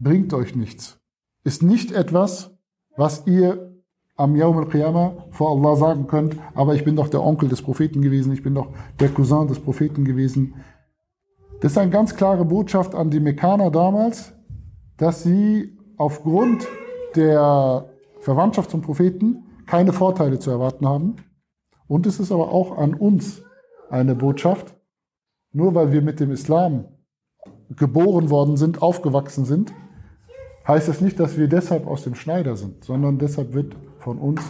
bringt 0.00 0.32
euch 0.32 0.54
nichts. 0.54 1.00
Ist 1.44 1.62
nicht 1.62 1.92
etwas, 1.92 2.56
was 2.96 3.26
ihr 3.26 3.68
am 4.16 4.34
Yawm 4.34 4.58
al-Qiyamah 4.58 5.28
vor 5.30 5.50
Allah 5.50 5.76
sagen 5.76 6.06
könnt, 6.08 6.36
aber 6.54 6.74
ich 6.74 6.84
bin 6.84 6.96
doch 6.96 7.08
der 7.08 7.22
Onkel 7.22 7.48
des 7.48 7.62
Propheten 7.62 8.02
gewesen, 8.02 8.32
ich 8.32 8.42
bin 8.42 8.54
doch 8.54 8.72
der 8.98 9.08
Cousin 9.10 9.46
des 9.46 9.60
Propheten 9.60 10.04
gewesen. 10.04 10.56
Das 11.60 11.72
ist 11.72 11.78
eine 11.78 11.90
ganz 11.90 12.16
klare 12.16 12.44
Botschaft 12.44 12.94
an 12.94 13.10
die 13.10 13.20
Mekkaner 13.20 13.70
damals, 13.70 14.32
dass 14.96 15.22
sie 15.22 15.76
aufgrund 15.96 16.66
der 17.14 17.88
Verwandtschaft 18.20 18.70
zum 18.70 18.82
Propheten 18.82 19.44
keine 19.66 19.92
Vorteile 19.92 20.38
zu 20.38 20.50
erwarten 20.50 20.86
haben. 20.86 21.16
Und 21.86 22.06
es 22.06 22.20
ist 22.20 22.32
aber 22.32 22.52
auch 22.52 22.76
an 22.76 22.94
uns 22.94 23.42
eine 23.88 24.14
Botschaft, 24.14 24.74
nur 25.52 25.74
weil 25.74 25.92
wir 25.92 26.02
mit 26.02 26.20
dem 26.20 26.32
Islam 26.32 26.86
geboren 27.76 28.30
worden 28.30 28.56
sind, 28.56 28.82
aufgewachsen 28.82 29.44
sind, 29.44 29.72
heißt 30.66 30.88
das 30.88 31.00
nicht, 31.00 31.18
dass 31.18 31.36
wir 31.36 31.48
deshalb 31.48 31.86
aus 31.86 32.04
dem 32.04 32.14
Schneider 32.14 32.56
sind, 32.56 32.84
sondern 32.84 33.18
deshalb 33.18 33.54
wird 33.54 33.74
von 33.98 34.18
uns 34.18 34.40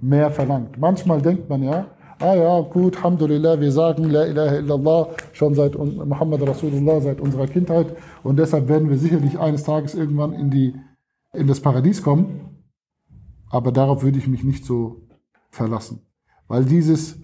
mehr 0.00 0.30
verlangt. 0.30 0.78
Manchmal 0.78 1.22
denkt 1.22 1.48
man 1.48 1.62
ja, 1.62 1.86
ah 2.20 2.34
ja, 2.34 2.60
gut, 2.60 2.96
Alhamdulillah, 2.96 3.60
wir 3.60 3.72
sagen 3.72 4.04
La 4.04 4.26
ilaha 4.26 4.56
illallah 4.56 5.08
schon 5.32 5.54
seit 5.54 5.76
Muhammad 5.76 6.46
Rasulullah, 6.46 7.00
seit 7.00 7.20
unserer 7.20 7.46
Kindheit 7.46 7.96
und 8.22 8.38
deshalb 8.38 8.68
werden 8.68 8.90
wir 8.90 8.98
sicherlich 8.98 9.38
eines 9.38 9.64
Tages 9.64 9.94
irgendwann 9.94 10.32
in, 10.32 10.50
die, 10.50 10.74
in 11.32 11.46
das 11.46 11.60
Paradies 11.60 12.02
kommen. 12.02 12.40
Aber 13.50 13.72
darauf 13.72 14.02
würde 14.02 14.18
ich 14.18 14.28
mich 14.28 14.44
nicht 14.44 14.64
so 14.66 15.02
verlassen. 15.50 16.00
Weil 16.48 16.64
dieses, 16.64 17.16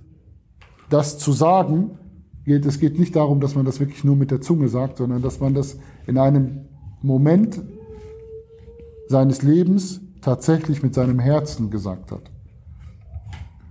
das 0.88 1.18
zu 1.18 1.32
sagen, 1.32 1.98
geht, 2.44 2.66
es 2.66 2.78
geht 2.78 2.98
nicht 2.98 3.16
darum, 3.16 3.40
dass 3.40 3.54
man 3.54 3.64
das 3.64 3.80
wirklich 3.80 4.04
nur 4.04 4.16
mit 4.16 4.30
der 4.30 4.40
Zunge 4.40 4.68
sagt, 4.68 4.98
sondern 4.98 5.22
dass 5.22 5.40
man 5.40 5.54
das 5.54 5.78
in 6.06 6.18
einem 6.18 6.66
Moment 7.02 7.62
seines 9.08 9.42
Lebens 9.42 10.00
tatsächlich 10.20 10.82
mit 10.82 10.94
seinem 10.94 11.18
Herzen 11.18 11.70
gesagt 11.70 12.12
hat. 12.12 12.30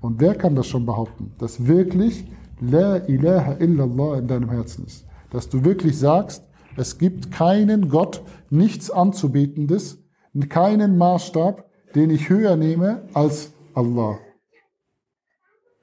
Und 0.02 0.20
wer 0.20 0.36
kann 0.36 0.56
das 0.56 0.68
schon 0.68 0.86
behaupten, 0.86 1.32
dass 1.40 1.66
wirklich 1.66 2.26
La 2.60 2.98
ilaha 2.98 3.54
illallah 3.60 4.20
in 4.20 4.28
deinem 4.28 4.50
Herzen 4.50 4.86
ist? 4.86 5.06
Dass 5.32 5.50
du 5.50 5.64
wirklich 5.64 5.98
sagst, 5.98 6.44
es 6.76 6.98
gibt 6.98 7.32
keinen 7.32 7.90
Gott, 7.90 8.22
nichts 8.50 8.92
anzubetendes, 8.92 10.04
keinen 10.50 10.98
Maßstab, 10.98 11.70
den 11.96 12.10
ich 12.10 12.30
höher 12.30 12.56
nehme 12.56 13.04
als 13.14 13.54
Allah. 13.74 14.18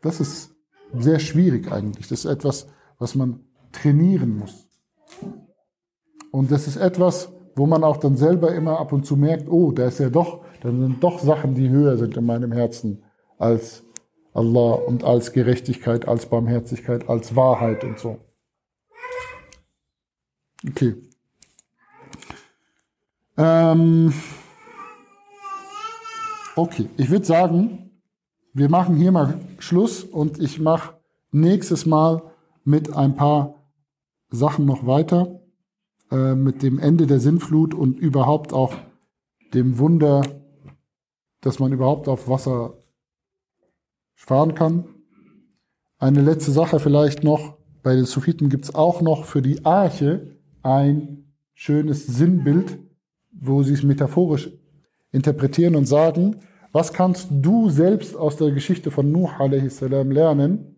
Das 0.02 0.20
ist 0.20 0.50
sehr 0.92 1.18
schwierig 1.18 1.70
eigentlich. 1.70 2.08
Das 2.08 2.20
ist 2.20 2.24
etwas, 2.24 2.66
was 3.00 3.16
man 3.16 3.40
trainieren 3.72 4.38
muss. 4.38 4.68
Und 6.30 6.52
das 6.52 6.68
ist 6.68 6.76
etwas, 6.76 7.32
wo 7.56 7.66
man 7.66 7.82
auch 7.82 7.96
dann 7.96 8.16
selber 8.16 8.54
immer 8.54 8.78
ab 8.78 8.92
und 8.92 9.04
zu 9.04 9.16
merkt, 9.16 9.48
oh, 9.48 9.72
da 9.72 9.88
ist 9.88 9.98
ja 9.98 10.10
doch, 10.10 10.44
da 10.60 10.70
sind 10.70 11.02
doch 11.02 11.18
Sachen, 11.18 11.56
die 11.56 11.68
höher 11.68 11.96
sind 11.96 12.16
in 12.16 12.24
meinem 12.24 12.52
Herzen 12.52 13.02
als 13.38 13.82
Allah 14.32 14.74
und 14.74 15.02
als 15.02 15.32
Gerechtigkeit, 15.32 16.06
als 16.06 16.26
Barmherzigkeit, 16.26 17.08
als 17.08 17.34
Wahrheit 17.34 17.82
und 17.82 17.98
so. 17.98 18.18
Okay. 20.68 20.94
Ähm 23.36 24.12
okay, 26.54 26.88
ich 26.96 27.10
würde 27.10 27.24
sagen, 27.24 27.90
wir 28.52 28.68
machen 28.68 28.96
hier 28.96 29.10
mal 29.10 29.40
Schluss 29.58 30.04
und 30.04 30.38
ich 30.38 30.60
mache 30.60 30.94
nächstes 31.32 31.86
Mal 31.86 32.29
mit 32.70 32.96
ein 32.96 33.16
paar 33.16 33.66
Sachen 34.30 34.64
noch 34.64 34.86
weiter, 34.86 35.40
äh, 36.10 36.34
mit 36.34 36.62
dem 36.62 36.78
Ende 36.78 37.06
der 37.06 37.20
Sinnflut 37.20 37.74
und 37.74 37.98
überhaupt 37.98 38.52
auch 38.52 38.74
dem 39.52 39.78
Wunder, 39.78 40.22
dass 41.40 41.58
man 41.58 41.72
überhaupt 41.72 42.08
auf 42.08 42.28
Wasser 42.28 42.78
fahren 44.14 44.54
kann. 44.54 44.84
Eine 45.98 46.22
letzte 46.22 46.52
Sache 46.52 46.78
vielleicht 46.78 47.24
noch. 47.24 47.58
Bei 47.82 47.94
den 47.94 48.04
Suffiten 48.04 48.48
gibt 48.48 48.64
es 48.66 48.74
auch 48.74 49.00
noch 49.00 49.24
für 49.24 49.42
die 49.42 49.64
Arche 49.64 50.36
ein 50.62 51.34
schönes 51.54 52.06
Sinnbild, 52.06 52.78
wo 53.32 53.62
sie 53.62 53.74
es 53.74 53.82
metaphorisch 53.82 54.50
interpretieren 55.12 55.76
und 55.76 55.86
sagen, 55.86 56.36
was 56.72 56.92
kannst 56.92 57.28
du 57.30 57.68
selbst 57.68 58.14
aus 58.14 58.36
der 58.36 58.52
Geschichte 58.52 58.90
von 58.90 59.10
Nuh 59.10 59.28
a.s. 59.38 59.80
lernen, 59.80 60.69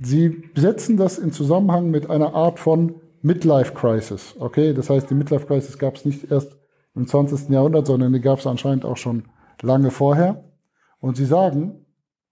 Sie 0.00 0.50
setzen 0.54 0.96
das 0.96 1.18
in 1.18 1.32
Zusammenhang 1.32 1.90
mit 1.90 2.10
einer 2.10 2.34
Art 2.34 2.58
von 2.58 3.00
Midlife 3.22 3.72
Crisis. 3.72 4.34
Okay, 4.38 4.74
das 4.74 4.90
heißt, 4.90 5.08
die 5.10 5.14
Midlife 5.14 5.46
Crisis 5.46 5.78
gab 5.78 5.96
es 5.96 6.04
nicht 6.04 6.30
erst 6.30 6.56
im 6.94 7.06
20. 7.06 7.48
Jahrhundert, 7.48 7.86
sondern 7.86 8.12
die 8.12 8.20
gab 8.20 8.38
es 8.38 8.46
anscheinend 8.46 8.84
auch 8.84 8.96
schon 8.96 9.24
lange 9.62 9.90
vorher. 9.90 10.44
Und 11.00 11.16
sie 11.16 11.24
sagen, 11.24 11.86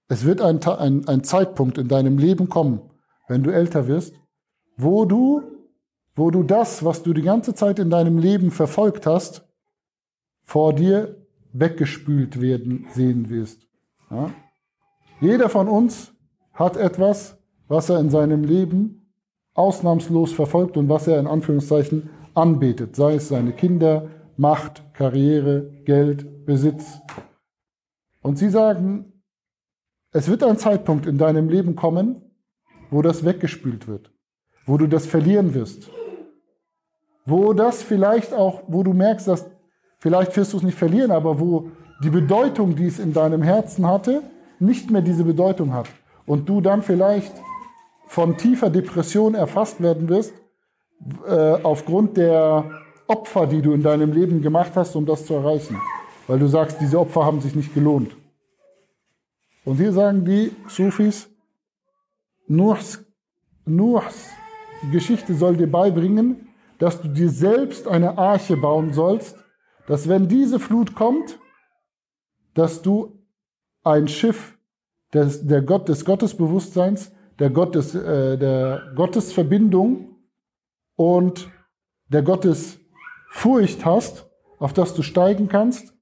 es 0.08 0.24
wird 0.24 0.40
ein, 0.40 0.62
ein, 0.62 1.08
ein 1.08 1.24
Zeitpunkt 1.24 1.78
in 1.78 1.88
deinem 1.88 2.18
Leben 2.18 2.48
kommen, 2.48 2.80
wenn 3.28 3.42
du 3.42 3.50
älter 3.50 3.86
wirst, 3.86 4.14
wo 4.76 5.04
du, 5.04 5.42
wo 6.14 6.30
du 6.30 6.42
das, 6.42 6.84
was 6.84 7.02
du 7.02 7.12
die 7.12 7.22
ganze 7.22 7.54
Zeit 7.54 7.78
in 7.78 7.90
deinem 7.90 8.18
Leben 8.18 8.50
verfolgt 8.50 9.06
hast, 9.06 9.46
vor 10.42 10.74
dir 10.74 11.16
weggespült 11.52 12.40
werden 12.40 12.86
sehen 12.92 13.30
wirst. 13.30 13.66
Ja? 14.10 14.30
Jeder 15.20 15.48
von 15.48 15.68
uns 15.68 16.12
hat 16.52 16.76
etwas, 16.76 17.38
was 17.68 17.88
er 17.88 18.00
in 18.00 18.10
seinem 18.10 18.44
Leben 18.44 19.12
ausnahmslos 19.54 20.32
verfolgt 20.32 20.76
und 20.76 20.88
was 20.88 21.06
er 21.06 21.18
in 21.18 21.26
Anführungszeichen 21.26 22.10
anbetet, 22.34 22.96
sei 22.96 23.14
es 23.14 23.28
seine 23.28 23.52
Kinder, 23.52 24.10
Macht, 24.36 24.82
Karriere, 24.94 25.70
Geld, 25.84 26.44
Besitz. 26.44 26.98
Und 28.20 28.36
sie 28.36 28.50
sagen, 28.50 29.22
es 30.10 30.28
wird 30.28 30.42
ein 30.42 30.58
Zeitpunkt 30.58 31.06
in 31.06 31.18
deinem 31.18 31.48
Leben 31.48 31.76
kommen, 31.76 32.22
wo 32.90 33.00
das 33.02 33.24
weggespült 33.24 33.86
wird, 33.86 34.12
wo 34.66 34.76
du 34.76 34.86
das 34.86 35.06
verlieren 35.06 35.54
wirst, 35.54 35.88
wo 37.26 37.52
das 37.52 37.82
vielleicht 37.82 38.32
auch, 38.32 38.62
wo 38.66 38.82
du 38.82 38.92
merkst, 38.92 39.28
dass 39.28 39.46
vielleicht 39.98 40.36
wirst 40.36 40.52
du 40.52 40.58
es 40.58 40.62
nicht 40.62 40.78
verlieren, 40.78 41.10
aber 41.10 41.38
wo 41.38 41.70
die 42.02 42.10
Bedeutung, 42.10 42.74
die 42.74 42.86
es 42.86 42.98
in 42.98 43.12
deinem 43.12 43.42
Herzen 43.42 43.86
hatte, 43.86 44.22
nicht 44.58 44.90
mehr 44.90 45.02
diese 45.02 45.24
Bedeutung 45.24 45.72
hat 45.72 45.88
und 46.26 46.48
du 46.48 46.60
dann 46.60 46.82
vielleicht 46.82 47.32
von 48.14 48.36
tiefer 48.36 48.70
Depression 48.70 49.34
erfasst 49.34 49.82
werden 49.82 50.08
wirst, 50.08 50.34
äh, 51.26 51.54
aufgrund 51.64 52.16
der 52.16 52.70
Opfer, 53.08 53.48
die 53.48 53.60
du 53.60 53.72
in 53.72 53.82
deinem 53.82 54.12
Leben 54.12 54.40
gemacht 54.40 54.70
hast, 54.76 54.94
um 54.94 55.04
das 55.04 55.26
zu 55.26 55.34
erreichen. 55.34 55.80
Weil 56.28 56.38
du 56.38 56.46
sagst, 56.46 56.80
diese 56.80 57.00
Opfer 57.00 57.24
haben 57.24 57.40
sich 57.40 57.56
nicht 57.56 57.74
gelohnt. 57.74 58.16
Und 59.64 59.78
hier 59.78 59.92
sagen 59.92 60.24
die 60.24 60.52
Sufis, 60.68 61.28
Nuhs, 62.46 63.04
Nuhs 63.64 64.30
Geschichte 64.92 65.34
soll 65.34 65.56
dir 65.56 65.70
beibringen, 65.70 66.48
dass 66.78 67.00
du 67.00 67.08
dir 67.08 67.30
selbst 67.30 67.88
eine 67.88 68.16
Arche 68.16 68.56
bauen 68.56 68.92
sollst, 68.92 69.36
dass 69.88 70.08
wenn 70.08 70.28
diese 70.28 70.60
Flut 70.60 70.94
kommt, 70.94 71.40
dass 72.54 72.80
du 72.80 73.18
ein 73.82 74.06
Schiff 74.06 74.56
des, 75.12 75.44
der 75.44 75.62
Gott, 75.62 75.88
des 75.88 76.04
Gottesbewusstseins 76.04 77.10
der, 77.38 77.50
Gottes, 77.50 77.94
äh, 77.94 78.38
der 78.38 78.92
Gottesverbindung 78.94 80.16
und 80.96 81.50
der 82.08 82.22
Gottesfurcht 82.22 83.84
hast, 83.84 84.26
auf 84.58 84.72
das 84.72 84.94
du 84.94 85.02
steigen 85.02 85.48
kannst, 85.48 85.94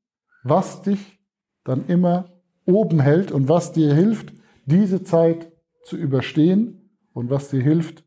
was 0.42 0.82
dich 0.82 1.18
dann 1.64 1.86
immer 1.86 2.42
oben 2.64 3.00
hält 3.00 3.32
und 3.32 3.48
was 3.48 3.72
dir 3.72 3.94
hilft, 3.94 4.32
diese 4.66 5.02
Zeit 5.02 5.52
zu 5.84 5.96
überstehen 5.96 6.98
und 7.12 7.30
was 7.30 7.48
dir 7.48 7.62
hilft, 7.62 8.04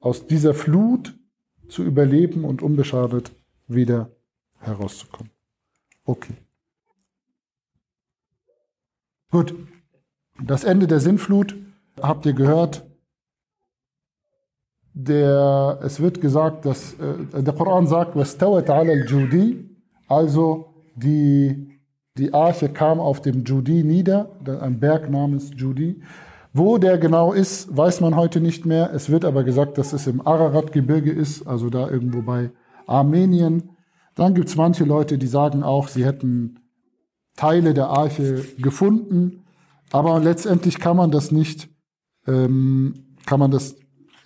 aus 0.00 0.26
dieser 0.26 0.54
Flut 0.54 1.18
zu 1.68 1.82
überleben 1.82 2.44
und 2.44 2.62
unbeschadet 2.62 3.32
wieder 3.66 4.10
herauszukommen. 4.58 5.32
Okay. 6.04 6.34
Gut. 9.30 9.54
Das 10.40 10.64
Ende 10.64 10.86
der 10.86 11.00
Sinnflut 11.00 11.56
habt 12.02 12.26
ihr 12.26 12.32
gehört. 12.32 12.84
Der, 14.94 15.78
es 15.82 16.00
wird 16.00 16.20
gesagt, 16.20 16.64
dass 16.64 16.94
äh, 16.94 17.42
der 17.42 17.54
Koran 17.54 17.86
sagt, 17.86 18.16
also 20.08 20.74
die, 20.96 21.80
die 22.16 22.34
Arche 22.34 22.68
kam 22.68 22.98
auf 22.98 23.22
dem 23.22 23.44
Judi 23.44 23.84
nieder, 23.84 24.30
ein 24.60 24.80
Berg 24.80 25.08
namens 25.08 25.50
Judi. 25.54 26.02
Wo 26.52 26.78
der 26.78 26.98
genau 26.98 27.32
ist, 27.32 27.76
weiß 27.76 28.00
man 28.00 28.16
heute 28.16 28.40
nicht 28.40 28.66
mehr. 28.66 28.90
Es 28.92 29.10
wird 29.10 29.24
aber 29.24 29.44
gesagt, 29.44 29.78
dass 29.78 29.92
es 29.92 30.06
im 30.06 30.26
Ararat-Gebirge 30.26 31.12
ist, 31.12 31.46
also 31.46 31.70
da 31.70 31.88
irgendwo 31.88 32.22
bei 32.22 32.50
Armenien. 32.86 33.70
Dann 34.14 34.34
gibt 34.34 34.48
es 34.48 34.56
manche 34.56 34.84
Leute, 34.84 35.18
die 35.18 35.28
sagen 35.28 35.62
auch, 35.62 35.86
sie 35.86 36.04
hätten 36.04 36.58
Teile 37.36 37.74
der 37.74 37.88
Arche 37.88 38.44
gefunden, 38.58 39.44
aber 39.92 40.18
letztendlich 40.18 40.80
kann 40.80 40.96
man 40.96 41.12
das 41.12 41.30
nicht, 41.30 41.68
ähm, 42.28 42.94
kann 43.26 43.40
man 43.40 43.50
das, 43.50 43.76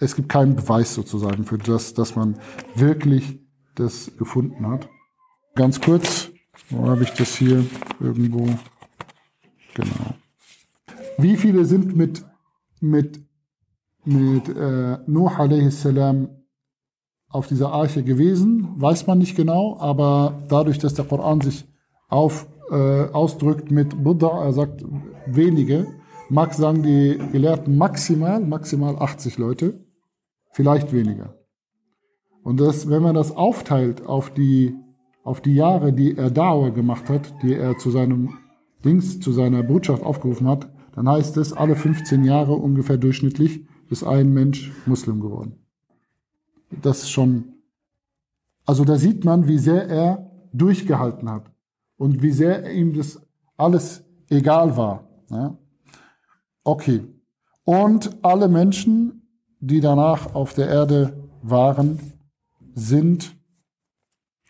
es 0.01 0.17
gibt 0.17 0.29
keinen 0.29 0.57
Beweis 0.57 0.95
sozusagen 0.95 1.45
für 1.45 1.59
das, 1.59 1.95
dass 1.95 2.17
man 2.17 2.39
wirklich 2.75 3.41
das 3.75 4.11
gefunden 4.19 4.67
hat. 4.67 4.89
Ganz 5.55 5.81
kurz, 5.81 6.31
wo 6.71 6.89
habe 6.89 7.05
ich 7.05 7.11
das 7.11 7.37
hier 7.37 7.65
irgendwo? 8.01 8.47
Genau. 9.75 10.15
Wie 11.19 11.37
viele 11.37 11.65
sind 11.65 11.97
mit, 11.97 12.25
mit, 12.81 13.21
mit 14.05 14.49
äh, 14.49 14.99
Nuh 15.07 15.29
a.s. 15.29 15.89
auf 17.29 17.47
dieser 17.47 17.73
Arche 17.73 18.03
gewesen? 18.03 18.69
Weiß 18.77 19.07
man 19.07 19.19
nicht 19.19 19.37
genau, 19.37 19.79
aber 19.79 20.43
dadurch, 20.49 20.79
dass 20.79 20.95
der 20.95 21.05
Koran 21.05 21.41
sich 21.41 21.65
auf, 22.09 22.47
äh, 22.71 23.05
ausdrückt 23.13 23.71
mit 23.71 24.03
Buddha, 24.03 24.45
er 24.45 24.53
sagt 24.53 24.85
wenige, 25.27 26.02
mag 26.33 26.55
sagen 26.55 26.83
die 26.83 27.19
Gelehrten 27.31 27.77
maximal, 27.77 28.41
maximal 28.41 28.97
80 28.97 29.37
Leute, 29.37 29.85
vielleicht 30.51 30.93
weniger. 30.93 31.35
Und 32.43 32.59
das, 32.59 32.89
wenn 32.89 33.03
man 33.03 33.15
das 33.15 33.37
aufteilt 33.37 34.07
auf 34.07 34.31
die, 34.31 34.75
auf 35.25 35.43
die 35.43 35.55
Jahre, 35.55 35.93
die 35.93 36.17
er 36.17 36.31
Dauer 36.31 36.71
gemacht 36.71 37.11
hat, 37.11 37.35
die 37.43 37.55
er 37.55 37.77
zu 37.77 37.91
seinem 37.91 38.39
Dings, 38.83 39.21
zu 39.21 39.31
seiner 39.31 39.63
Botschaft 39.63 40.03
aufgerufen 40.03 40.49
hat, 40.49 40.73
dann 40.95 41.07
heißt 41.07 41.37
es, 41.37 41.53
alle 41.53 41.77
15 41.77 42.25
Jahre 42.25 42.55
ungefähr 42.55 42.97
durchschnittlich 42.97 43.67
ist 43.91 44.03
ein 44.03 44.33
Mensch 44.33 44.73
Muslim 44.87 45.21
geworden. 45.21 45.57
Das 46.81 47.03
ist 47.03 47.11
schon, 47.11 47.57
also 48.65 48.87
da 48.87 48.97
sieht 48.97 49.27
man, 49.27 49.49
wie 49.49 49.59
sehr 49.59 49.87
er 49.87 50.31
durchgehalten 50.55 51.31
hat 51.31 51.53
und 51.99 52.23
wie 52.23 52.33
sehr 52.33 52.73
ihm 52.73 52.95
das 52.95 53.21
alles 53.59 54.05
egal 54.31 54.79
war. 54.79 55.09
Ja? 55.31 55.59
Okay. 56.65 57.05
Und 57.65 58.11
alle 58.23 58.49
Menschen, 58.49 59.23
die 59.61 59.81
danach 59.81 60.35
auf 60.35 60.55
der 60.55 60.69
Erde 60.69 61.29
waren, 61.43 62.01
sind 62.75 63.37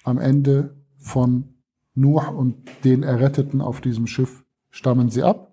am 0.04 0.18
Ende 0.18 0.76
von 0.98 1.54
Nuh 1.94 2.22
und 2.36 2.56
den 2.84 3.02
Erretteten 3.02 3.60
auf 3.60 3.80
diesem 3.80 4.06
Schiff, 4.06 4.44
stammen 4.70 5.10
sie 5.10 5.22
ab. 5.22 5.52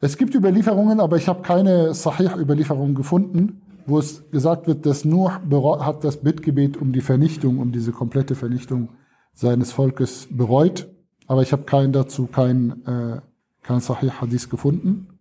Es 0.00 0.16
gibt 0.16 0.34
Überlieferungen, 0.34 1.00
aber 1.00 1.16
ich 1.16 1.28
habe 1.28 1.42
keine 1.42 1.94
Sahih-Überlieferungen 1.94 2.94
gefunden, 2.94 3.62
wo 3.86 3.98
es 3.98 4.30
gesagt 4.30 4.66
wird, 4.66 4.84
dass 4.84 5.04
Nuh 5.04 5.30
hat 5.30 6.04
das 6.04 6.18
Bittgebet 6.18 6.76
um 6.76 6.92
die 6.92 7.00
Vernichtung, 7.00 7.58
um 7.58 7.72
diese 7.72 7.92
komplette 7.92 8.34
Vernichtung 8.34 8.90
seines 9.32 9.72
Volkes 9.72 10.28
bereut. 10.30 10.88
Aber 11.26 11.42
ich 11.42 11.52
habe 11.52 11.64
keinen 11.64 11.92
dazu, 11.92 12.26
kein, 12.26 12.84
äh, 12.86 13.20
kein 13.62 13.80
Sahih-Hadith 13.80 14.48
gefunden. 14.48 15.15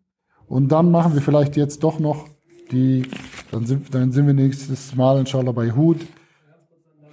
Und 0.47 0.71
dann 0.71 0.91
machen 0.91 1.13
wir 1.13 1.21
vielleicht 1.21 1.55
jetzt 1.55 1.84
doch 1.84 1.99
noch 1.99 2.27
die, 2.71 3.03
dann 3.51 3.65
sind, 3.65 3.93
dann 3.93 4.12
sind 4.12 4.27
wir 4.27 4.34
nächstes 4.34 4.95
Mal 4.95 5.19
inshallah 5.19 5.51
bei 5.51 5.71
Hud. 5.71 6.05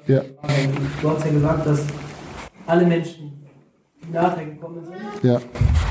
Ja. 0.06 0.22
Du 1.00 1.10
hast 1.10 1.24
ja 1.24 1.32
gesagt, 1.32 1.66
dass 1.66 1.84
alle 2.66 2.86
Menschen, 2.86 3.44
die 4.02 4.12
nachher 4.12 4.44
gekommen 4.46 4.84
sind, 4.84 4.96
ja. 5.22 5.40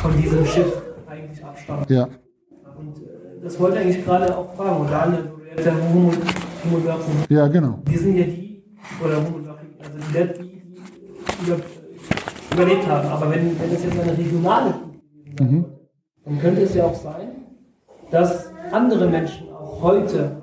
von 0.01 0.17
diesem 0.21 0.45
Schiff 0.45 0.81
eigentlich 1.07 1.43
abstammen. 1.43 1.85
Ja. 1.89 2.07
Und 2.77 2.97
äh, 2.97 3.43
das 3.43 3.59
wollte 3.59 3.77
ich 3.77 3.83
eigentlich 3.83 4.05
gerade 4.05 4.37
auch 4.37 4.53
fragen. 4.55 4.81
Und 4.81 4.91
dann, 4.91 5.11
du 5.55 5.63
der 5.63 5.93
Homo, 5.93 6.11
Ja, 7.29 7.47
genau. 7.47 7.79
Die 7.87 7.97
sind 7.97 8.17
ja 8.17 8.25
die, 8.25 8.63
oder 9.03 9.17
Homo 9.17 9.37
also 9.37 9.97
die, 10.13 10.33
die, 10.33 10.51
die 11.41 11.51
über, 11.51 11.59
überlebt 12.51 12.87
haben. 12.87 13.07
Aber 13.07 13.31
wenn, 13.31 13.59
wenn 13.59 13.71
es 13.71 13.83
jetzt 13.83 13.99
eine 13.99 14.17
regionale 14.17 14.73
mhm. 15.39 15.65
Dann 16.25 16.39
könnte 16.39 16.61
es 16.61 16.75
ja 16.75 16.85
auch 16.85 16.95
sein, 16.95 17.29
dass 18.11 18.51
andere 18.71 19.07
Menschen 19.07 19.51
auch 19.51 19.81
heute 19.81 20.41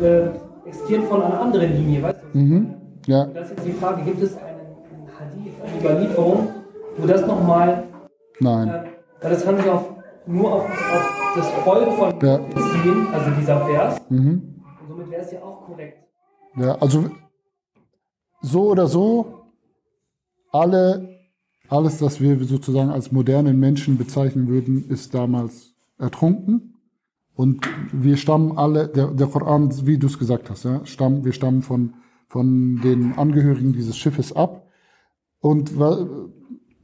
äh, 0.00 0.68
existieren 0.68 1.04
von 1.04 1.22
einer 1.22 1.40
anderen 1.40 1.72
Linie, 1.72 2.02
weißt 2.02 2.20
du? 2.32 2.38
Mhm. 2.38 2.74
Ja. 3.06 3.24
Und 3.24 3.34
das 3.34 3.50
ist 3.50 3.56
jetzt 3.56 3.66
die 3.66 3.72
Frage, 3.72 4.02
gibt 4.02 4.22
es 4.22 4.36
einen, 4.36 4.46
einen 4.48 5.08
Hadith, 5.18 5.52
eine 5.62 5.80
Überlieferung, 5.80 6.48
wo 6.96 7.06
das 7.06 7.26
nochmal 7.26 7.84
Nein. 8.40 8.68
Äh, 8.68 8.84
weil 9.20 9.30
das 9.30 9.44
kann 9.44 9.56
sich 9.56 9.68
auf, 9.68 9.84
nur 10.26 10.52
auf, 10.52 10.64
auf 10.64 11.32
das 11.36 11.50
Volk 11.50 11.92
von 11.92 12.20
ja. 12.20 12.38
beziehen, 12.38 13.06
also 13.12 13.30
dieser 13.38 13.66
Vers. 13.66 14.00
Mhm. 14.08 14.62
Und 14.80 14.88
somit 14.88 15.10
wäre 15.10 15.22
es 15.22 15.32
ja 15.32 15.42
auch 15.42 15.66
korrekt. 15.66 15.98
Ja, 16.56 16.76
also 16.80 17.06
so 18.40 18.70
oder 18.70 18.86
so, 18.86 19.46
alle, 20.52 21.13
alles, 21.68 22.02
was 22.02 22.20
wir 22.20 22.42
sozusagen 22.44 22.90
als 22.90 23.12
modernen 23.12 23.58
Menschen 23.58 23.96
bezeichnen 23.96 24.48
würden, 24.48 24.88
ist 24.88 25.14
damals 25.14 25.74
ertrunken. 25.98 26.74
Und 27.34 27.68
wir 27.92 28.16
stammen 28.16 28.56
alle, 28.56 28.88
der, 28.88 29.08
der 29.08 29.26
Koran, 29.26 29.70
wie 29.86 29.98
du 29.98 30.06
es 30.06 30.18
gesagt 30.18 30.50
hast, 30.50 30.64
ja, 30.64 30.84
stammen, 30.86 31.24
wir 31.24 31.32
stammen 31.32 31.62
von, 31.62 31.94
von 32.28 32.80
den 32.82 33.14
Angehörigen 33.18 33.72
dieses 33.72 33.96
Schiffes 33.96 34.34
ab. 34.34 34.68
Und 35.40 35.72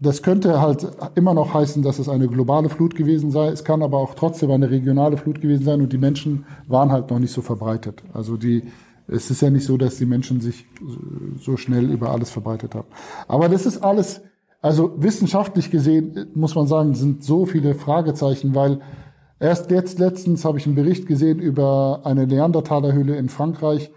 das 0.01 0.23
könnte 0.23 0.61
halt 0.61 0.87
immer 1.15 1.35
noch 1.35 1.55
heißen, 1.55 1.83
dass 1.83 1.99
es 1.99 2.09
eine 2.09 2.27
globale 2.27 2.69
Flut 2.69 2.95
gewesen 2.95 3.31
sei. 3.31 3.49
Es 3.49 3.65
kann 3.65 3.83
aber 3.83 3.99
auch 3.99 4.15
trotzdem 4.15 4.51
eine 4.51 4.71
regionale 4.71 5.17
Flut 5.19 5.41
gewesen 5.41 5.65
sein 5.65 5.83
und 5.83 5.93
die 5.93 5.99
Menschen 5.99 6.47
waren 6.67 6.91
halt 6.91 7.11
noch 7.11 7.19
nicht 7.19 7.33
so 7.33 7.43
verbreitet. 7.43 8.03
Also 8.13 8.37
die, 8.37 8.65
es 9.07 9.31
ist 9.31 9.43
ja 9.43 9.51
nicht 9.51 9.65
so, 9.65 9.77
dass 9.77 9.97
die 9.97 10.07
Menschen 10.07 10.41
sich 10.41 10.67
so 11.39 11.57
schnell 11.57 11.91
über 11.91 12.11
alles 12.11 12.31
verbreitet 12.31 12.75
haben. 12.75 12.89
Aber 13.29 13.49
das 13.49 13.67
ist 13.67 13.79
alles, 13.79 14.23
also 14.63 14.93
wissenschaftlich 14.99 15.71
gesehen 15.71 16.29
muss 16.35 16.55
man 16.55 16.67
sagen, 16.67 16.95
sind 16.95 17.25
so 17.25 17.47
viele 17.47 17.75
Fragezeichen, 17.75 18.55
weil 18.55 18.81
erst 19.39 19.71
jetzt 19.71 19.99
letztens 19.99 20.45
habe 20.45 20.59
ich 20.59 20.67
einen 20.67 20.75
Bericht 20.75 21.07
gesehen 21.07 21.39
über 21.39 22.03
eine 22.05 22.27
Neandertalerhöhle 22.27 23.17
in 23.17 23.31
Frankreich, 23.31 23.91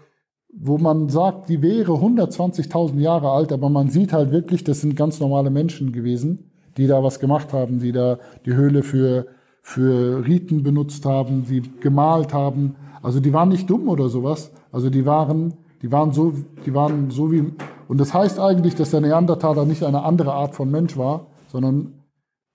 wo 0.56 0.78
man 0.78 1.08
sagt, 1.08 1.48
die 1.48 1.60
wäre 1.60 1.92
120.000 1.92 2.98
Jahre 2.98 3.30
alt, 3.30 3.52
aber 3.52 3.68
man 3.68 3.90
sieht 3.90 4.12
halt 4.12 4.30
wirklich, 4.30 4.64
das 4.64 4.80
sind 4.80 4.96
ganz 4.96 5.20
normale 5.20 5.50
Menschen 5.50 5.92
gewesen, 5.92 6.50
die 6.76 6.86
da 6.86 7.02
was 7.02 7.20
gemacht 7.20 7.52
haben, 7.52 7.80
die 7.80 7.92
da 7.92 8.18
die 8.46 8.54
Höhle 8.54 8.82
für, 8.82 9.26
für 9.60 10.26
Riten 10.26 10.62
benutzt 10.62 11.04
haben, 11.04 11.44
die 11.44 11.62
gemalt 11.80 12.32
haben. 12.32 12.76
Also 13.02 13.20
die 13.20 13.32
waren 13.32 13.48
nicht 13.50 13.68
dumm 13.68 13.88
oder 13.88 14.08
sowas. 14.08 14.52
Also 14.72 14.90
die 14.90 15.04
waren, 15.04 15.54
die 15.82 15.92
waren 15.92 16.12
so, 16.12 16.32
die 16.64 16.72
waren 16.72 17.10
so 17.10 17.30
wie, 17.32 17.52
und 17.88 17.98
das 17.98 18.14
heißt 18.14 18.38
eigentlich, 18.38 18.74
dass 18.74 18.90
der 18.90 19.00
Neandertaler 19.00 19.64
nicht 19.64 19.82
eine 19.82 20.02
andere 20.02 20.32
Art 20.32 20.54
von 20.54 20.70
Mensch 20.70 20.96
war, 20.96 21.26
sondern, 21.48 22.04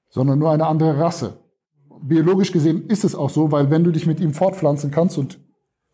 sondern 0.10 0.40
nur 0.40 0.52
eine 0.52 0.68
andere 0.68 1.00
Rasse. 1.00 1.34
Biologisch 2.02 2.52
gesehen 2.52 2.88
ist 2.88 3.04
es 3.04 3.16
auch 3.16 3.30
so, 3.30 3.52
weil 3.52 3.70
wenn 3.70 3.84
du 3.84 3.92
dich 3.92 4.08
mit 4.08 4.20
ihm 4.20 4.34
fortpflanzen 4.34 4.92
kannst 4.92 5.18
und 5.18 5.40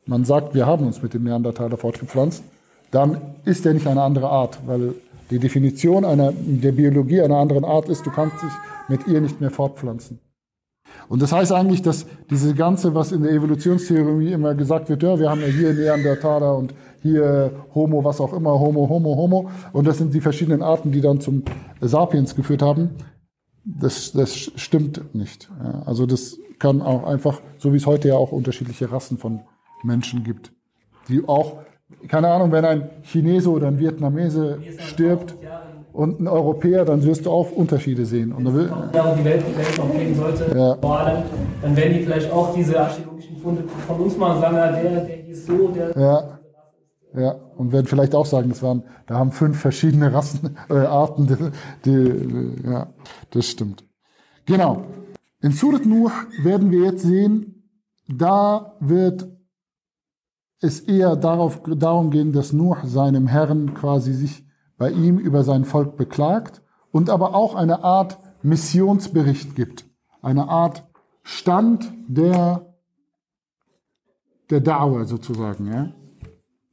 man 0.05 0.23
sagt, 0.23 0.53
wir 0.53 0.65
haben 0.65 0.85
uns 0.85 1.01
mit 1.01 1.13
dem 1.13 1.23
Neandertaler 1.23 1.77
fortgepflanzt, 1.77 2.43
dann 2.91 3.19
ist 3.43 3.65
er 3.65 3.73
nicht 3.73 3.87
eine 3.87 4.03
andere 4.03 4.29
Art, 4.29 4.59
weil 4.67 4.93
die 5.31 5.39
Definition 5.39 6.05
einer, 6.05 6.31
der 6.31 6.71
Biologie 6.71 7.21
einer 7.21 7.37
anderen 7.37 7.65
Art 7.65 7.89
ist, 7.89 8.05
du 8.05 8.11
kannst 8.11 8.35
dich 8.43 8.51
mit 8.87 9.07
ihr 9.07 9.21
nicht 9.21 9.41
mehr 9.41 9.49
fortpflanzen. 9.49 10.19
Und 11.07 11.21
das 11.21 11.31
heißt 11.31 11.51
eigentlich, 11.51 11.81
dass 11.81 12.05
diese 12.29 12.55
ganze, 12.55 12.95
was 12.95 13.11
in 13.11 13.23
der 13.23 13.31
Evolutionstheorie 13.31 14.33
immer 14.33 14.55
gesagt 14.55 14.89
wird, 14.89 15.03
ja, 15.03 15.19
wir 15.19 15.29
haben 15.29 15.41
ja 15.41 15.47
hier 15.47 15.73
Neandertaler 15.73 16.57
und 16.57 16.73
hier 17.01 17.51
Homo, 17.75 18.03
was 18.03 18.19
auch 18.19 18.33
immer, 18.33 18.59
Homo, 18.59 18.89
Homo, 18.89 19.15
Homo, 19.15 19.49
und 19.73 19.85
das 19.85 19.99
sind 19.99 20.13
die 20.13 20.21
verschiedenen 20.21 20.63
Arten, 20.63 20.91
die 20.91 21.01
dann 21.01 21.21
zum 21.21 21.43
Sapiens 21.81 22.35
geführt 22.35 22.61
haben. 22.61 22.89
das, 23.65 24.11
das 24.11 24.35
stimmt 24.35 25.13
nicht. 25.13 25.49
Also 25.85 26.05
das 26.05 26.37
kann 26.59 26.81
auch 26.81 27.03
einfach, 27.03 27.41
so 27.57 27.73
wie 27.73 27.77
es 27.77 27.85
heute 27.85 28.09
ja 28.09 28.15
auch 28.15 28.31
unterschiedliche 28.31 28.91
Rassen 28.91 29.17
von 29.17 29.41
Menschen 29.83 30.23
gibt, 30.23 30.51
die 31.09 31.27
auch, 31.27 31.57
keine 32.07 32.29
Ahnung, 32.29 32.51
wenn 32.51 32.65
ein 32.65 32.89
Chinese 33.03 33.49
oder 33.49 33.67
ein 33.67 33.79
Vietnamese 33.79 34.59
stirbt 34.79 35.35
und 35.95 36.19
ein 36.19 36.27
Europäer, 36.27 36.83
dann 36.83 37.03
wirst 37.03 37.25
du 37.25 37.31
auch 37.31 37.51
Unterschiede 37.51 38.05
sehen. 38.05 38.33
Und 38.33 38.53
will, 38.53 38.69
ja, 38.93 39.03
und 39.03 39.19
die 39.19 39.25
Welt, 39.25 39.43
die 39.47 39.57
Welt 39.57 39.77
noch 39.77 39.91
gehen 39.91 40.15
sollte, 40.15 40.57
ja. 40.57 40.77
vor 40.81 40.99
allem, 40.99 41.23
dann 41.61 41.75
werden 41.75 41.93
die 41.93 42.03
vielleicht 42.03 42.31
auch 42.31 42.53
diese 42.53 42.79
archäologischen 42.79 43.37
Funde 43.37 43.63
von 43.87 43.99
uns 43.99 44.17
mal 44.17 44.39
sagen, 44.39 44.55
der, 44.55 45.05
der 45.05 45.15
hieß 45.15 45.45
so, 45.45 45.67
der. 45.69 45.97
Ja. 45.97 46.39
Ja, 47.17 47.31
und 47.55 47.71
werden 47.71 47.85
vielleicht 47.85 48.13
auch 48.13 48.25
sagen, 48.25 48.49
das 48.49 48.61
waren, 48.61 48.83
da 49.07 49.15
haben 49.15 49.31
fünf 49.31 49.57
verschiedene 49.57 50.13
Rassen, 50.13 50.57
äh, 50.69 50.73
Arten, 50.73 51.53
die, 51.85 51.89
die, 51.89 52.69
ja, 52.69 52.87
das 53.31 53.47
stimmt. 53.47 53.85
Genau. 54.45 54.83
In 55.41 55.51
Surat 55.51 55.85
Nuh 55.85 56.11
werden 56.43 56.71
wir 56.71 56.83
jetzt 56.83 57.03
sehen, 57.03 57.69
da 58.09 58.75
wird 58.81 59.27
es 60.59 60.81
eher 60.81 61.15
darauf, 61.15 61.61
darum 61.65 62.11
gehen, 62.11 62.33
dass 62.33 62.51
Nuh 62.51 62.75
seinem 62.83 63.27
Herrn 63.27 63.73
quasi 63.73 64.11
sich 64.11 64.44
bei 64.77 64.91
ihm 64.91 65.17
über 65.17 65.43
sein 65.43 65.65
Volk 65.65 65.97
beklagt 65.97 66.61
und 66.91 67.09
aber 67.09 67.35
auch 67.35 67.55
eine 67.55 67.83
Art 67.83 68.17
Missionsbericht 68.41 69.55
gibt. 69.55 69.85
Eine 70.21 70.47
Art 70.49 70.83
Stand 71.23 71.91
der, 72.07 72.73
der 74.49 74.61
Dauer 74.61 75.05
sozusagen, 75.05 75.67
ja. 75.67 75.91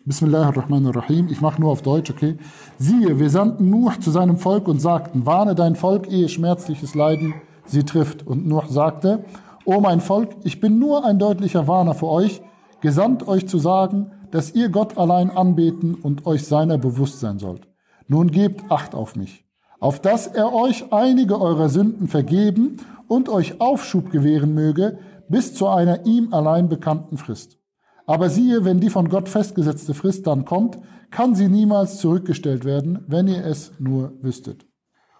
Bismillahirrahmanirrahim. 0.04 1.28
Ich 1.28 1.40
mache 1.40 1.60
nur 1.60 1.70
auf 1.70 1.82
Deutsch, 1.82 2.10
okay? 2.10 2.36
Siehe, 2.76 3.20
wir 3.20 3.30
sandten 3.30 3.70
Nuh 3.70 3.92
zu 4.00 4.10
seinem 4.10 4.36
Volk 4.36 4.66
und 4.66 4.80
sagten, 4.80 5.26
warne 5.26 5.54
dein 5.54 5.76
Volk, 5.76 6.10
ehe 6.10 6.28
schmerzliches 6.28 6.94
Leiden 6.94 7.34
sie 7.66 7.84
trifft. 7.84 8.26
Und 8.26 8.46
Nuh 8.46 8.62
sagte, 8.68 9.24
O 9.64 9.80
mein 9.80 10.00
Volk, 10.00 10.30
ich 10.42 10.60
bin 10.60 10.80
nur 10.80 11.04
ein 11.04 11.20
deutlicher 11.20 11.68
Warner 11.68 11.94
für 11.94 12.08
euch, 12.08 12.42
gesandt 12.80 13.28
euch 13.28 13.46
zu 13.46 13.58
sagen, 13.58 14.10
dass 14.32 14.54
ihr 14.54 14.70
Gott 14.70 14.98
allein 14.98 15.30
anbeten 15.30 15.94
und 15.94 16.26
euch 16.26 16.46
seiner 16.46 16.78
bewusst 16.78 17.20
sein 17.20 17.38
sollt. 17.38 17.71
Nun 18.08 18.30
gebt 18.30 18.70
Acht 18.70 18.94
auf 18.94 19.16
mich, 19.16 19.44
auf 19.80 20.00
dass 20.00 20.26
er 20.26 20.52
euch 20.52 20.92
einige 20.92 21.40
eurer 21.40 21.68
Sünden 21.68 22.08
vergeben 22.08 22.78
und 23.08 23.28
euch 23.28 23.60
Aufschub 23.60 24.10
gewähren 24.10 24.54
möge 24.54 24.98
bis 25.28 25.54
zu 25.54 25.68
einer 25.68 26.04
ihm 26.06 26.32
allein 26.32 26.68
bekannten 26.68 27.16
Frist. 27.16 27.58
Aber 28.06 28.30
siehe, 28.30 28.64
wenn 28.64 28.80
die 28.80 28.90
von 28.90 29.08
Gott 29.08 29.28
festgesetzte 29.28 29.94
Frist 29.94 30.26
dann 30.26 30.44
kommt, 30.44 30.78
kann 31.10 31.34
sie 31.34 31.48
niemals 31.48 31.98
zurückgestellt 31.98 32.64
werden, 32.64 33.04
wenn 33.06 33.28
ihr 33.28 33.44
es 33.44 33.72
nur 33.78 34.12
wüsstet. 34.20 34.66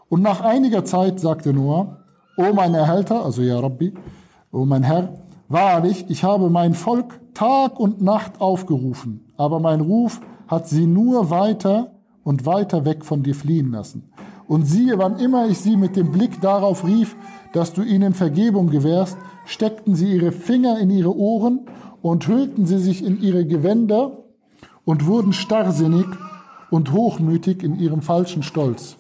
Und 0.09 0.23
nach 0.23 0.41
einiger 0.41 0.85
Zeit 0.85 1.21
sagte 1.21 1.53
Noah, 1.53 2.05
O 2.37 2.53
mein 2.53 2.75
Erhalter, 2.75 3.25
also 3.25 3.43
ja 3.43 3.59
Rabbi, 3.59 3.95
O 4.51 4.65
mein 4.65 4.83
Herr, 4.83 5.15
wahrlich, 5.49 6.07
ich 6.09 6.25
habe 6.25 6.51
mein 6.51 6.75
Volk 6.75 7.21
Tag 7.35 7.79
und 7.79 8.03
Nacht 8.03 8.41
aufgerufen, 8.41 9.33
aber 9.37 9.61
mein 9.61 9.81
Ruf 9.81 10.21
hat 10.49 10.69
sie 10.69 10.87
nur 10.87 11.31
weiter 11.31 12.02
und 12.25 12.47
weiter 12.47 12.85
weg 12.85 13.05
von 13.05 13.23
dir 13.23 13.35
fliehen 13.35 13.73
lassen. 13.73 14.13
Und 14.47 14.65
siehe, 14.65 14.99
wann 14.99 15.19
immer 15.19 15.47
ich 15.49 15.59
sie 15.59 15.77
mit 15.77 15.97
dem 15.97 16.13
Blick 16.13 16.41
darauf 16.41 16.85
rief, 16.85 17.17
dass 17.53 17.73
du 17.73 17.83
ihnen 17.83 18.15
Vergebung 18.15 18.71
gewährst, 18.71 19.17
steckten 19.47 19.95
sie 19.95 20.13
ihre 20.13 20.33
Finger 20.33 20.79
in 20.79 20.91
ihre 20.91 21.17
Ohren 21.17 21.67
und 22.01 22.27
hüllten 22.27 22.67
sie 22.67 22.79
sich 22.79 23.05
in 23.05 23.21
ihre 23.21 23.47
Gewänder 23.47 24.25
und 24.85 25.07
wurden 25.07 25.33
starrsinnig 25.33 26.07
und 26.71 26.93
hochmütig 26.93 27.63
in 27.63 27.79
ihrem 27.79 28.03
falschen 28.03 28.43
Stolz. 28.43 28.97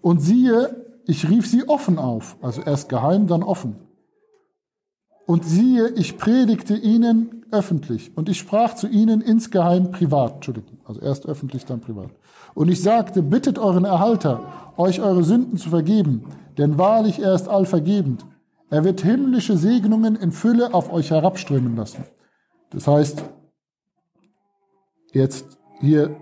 Und 0.00 0.20
siehe, 0.20 0.84
ich 1.06 1.28
rief 1.28 1.46
sie 1.46 1.68
offen 1.68 1.98
auf, 1.98 2.36
also 2.42 2.62
erst 2.62 2.88
geheim, 2.88 3.26
dann 3.26 3.42
offen. 3.42 3.76
Und 5.26 5.44
siehe, 5.44 5.88
ich 5.90 6.18
predigte 6.18 6.76
ihnen 6.76 7.35
öffentlich 7.50 8.16
und 8.16 8.28
ich 8.28 8.38
sprach 8.38 8.74
zu 8.74 8.88
ihnen 8.88 9.20
insgeheim 9.20 9.90
privat, 9.90 10.36
Entschuldigung, 10.36 10.78
also 10.84 11.00
erst 11.00 11.26
öffentlich, 11.26 11.64
dann 11.64 11.80
privat. 11.80 12.10
Und 12.54 12.68
ich 12.68 12.82
sagte, 12.82 13.22
bittet 13.22 13.58
euren 13.58 13.84
Erhalter, 13.84 14.72
euch 14.76 15.00
eure 15.00 15.24
Sünden 15.24 15.56
zu 15.56 15.70
vergeben, 15.70 16.24
denn 16.58 16.78
wahrlich 16.78 17.20
er 17.20 17.34
ist 17.34 17.48
allvergebend. 17.48 18.24
Er 18.70 18.84
wird 18.84 19.00
himmlische 19.00 19.56
Segnungen 19.56 20.16
in 20.16 20.32
Fülle 20.32 20.74
auf 20.74 20.92
euch 20.92 21.10
herabströmen 21.10 21.76
lassen. 21.76 22.04
Das 22.70 22.86
heißt, 22.86 23.22
jetzt 25.12 25.58
hier 25.80 26.16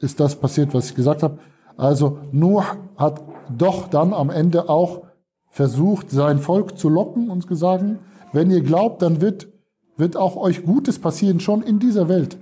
ist 0.00 0.18
das 0.20 0.36
passiert, 0.36 0.74
was 0.74 0.90
ich 0.90 0.94
gesagt 0.94 1.22
habe. 1.22 1.38
Also 1.76 2.18
Noah 2.32 2.76
hat 2.96 3.22
doch 3.56 3.88
dann 3.88 4.12
am 4.12 4.30
Ende 4.30 4.68
auch 4.68 5.02
versucht, 5.48 6.10
sein 6.10 6.40
Volk 6.40 6.78
zu 6.78 6.88
locken 6.88 7.30
und 7.30 7.46
gesagt, 7.46 7.84
wenn 8.32 8.50
ihr 8.50 8.62
glaubt, 8.62 9.02
dann 9.02 9.20
wird, 9.20 9.46
wird 9.96 10.16
auch 10.16 10.36
euch 10.36 10.64
Gutes 10.64 10.98
passieren, 10.98 11.40
schon 11.40 11.62
in 11.62 11.78
dieser 11.78 12.08
Welt. 12.08 12.38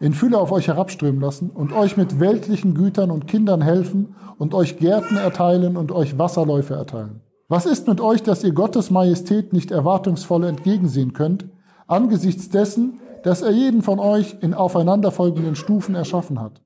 In 0.00 0.12
Fülle 0.12 0.38
auf 0.38 0.52
euch 0.52 0.68
herabströmen 0.68 1.20
lassen 1.20 1.50
und 1.50 1.72
euch 1.72 1.96
mit 1.96 2.20
weltlichen 2.20 2.74
Gütern 2.74 3.10
und 3.10 3.26
Kindern 3.26 3.62
helfen 3.62 4.14
und 4.38 4.54
euch 4.54 4.78
Gärten 4.78 5.16
erteilen 5.16 5.76
und 5.76 5.90
euch 5.90 6.18
Wasserläufe 6.18 6.74
erteilen. 6.74 7.20
Was 7.48 7.66
ist 7.66 7.88
mit 7.88 8.00
euch, 8.00 8.22
dass 8.22 8.44
ihr 8.44 8.52
Gottes 8.52 8.90
Majestät 8.90 9.52
nicht 9.52 9.70
erwartungsvoll 9.70 10.44
entgegensehen 10.44 11.14
könnt, 11.14 11.48
angesichts 11.86 12.48
dessen, 12.50 13.00
dass 13.24 13.42
er 13.42 13.50
jeden 13.50 13.82
von 13.82 13.98
euch 13.98 14.36
in 14.40 14.54
aufeinanderfolgenden 14.54 15.56
Stufen 15.56 15.94
erschaffen 15.94 16.40
hat? 16.40 16.62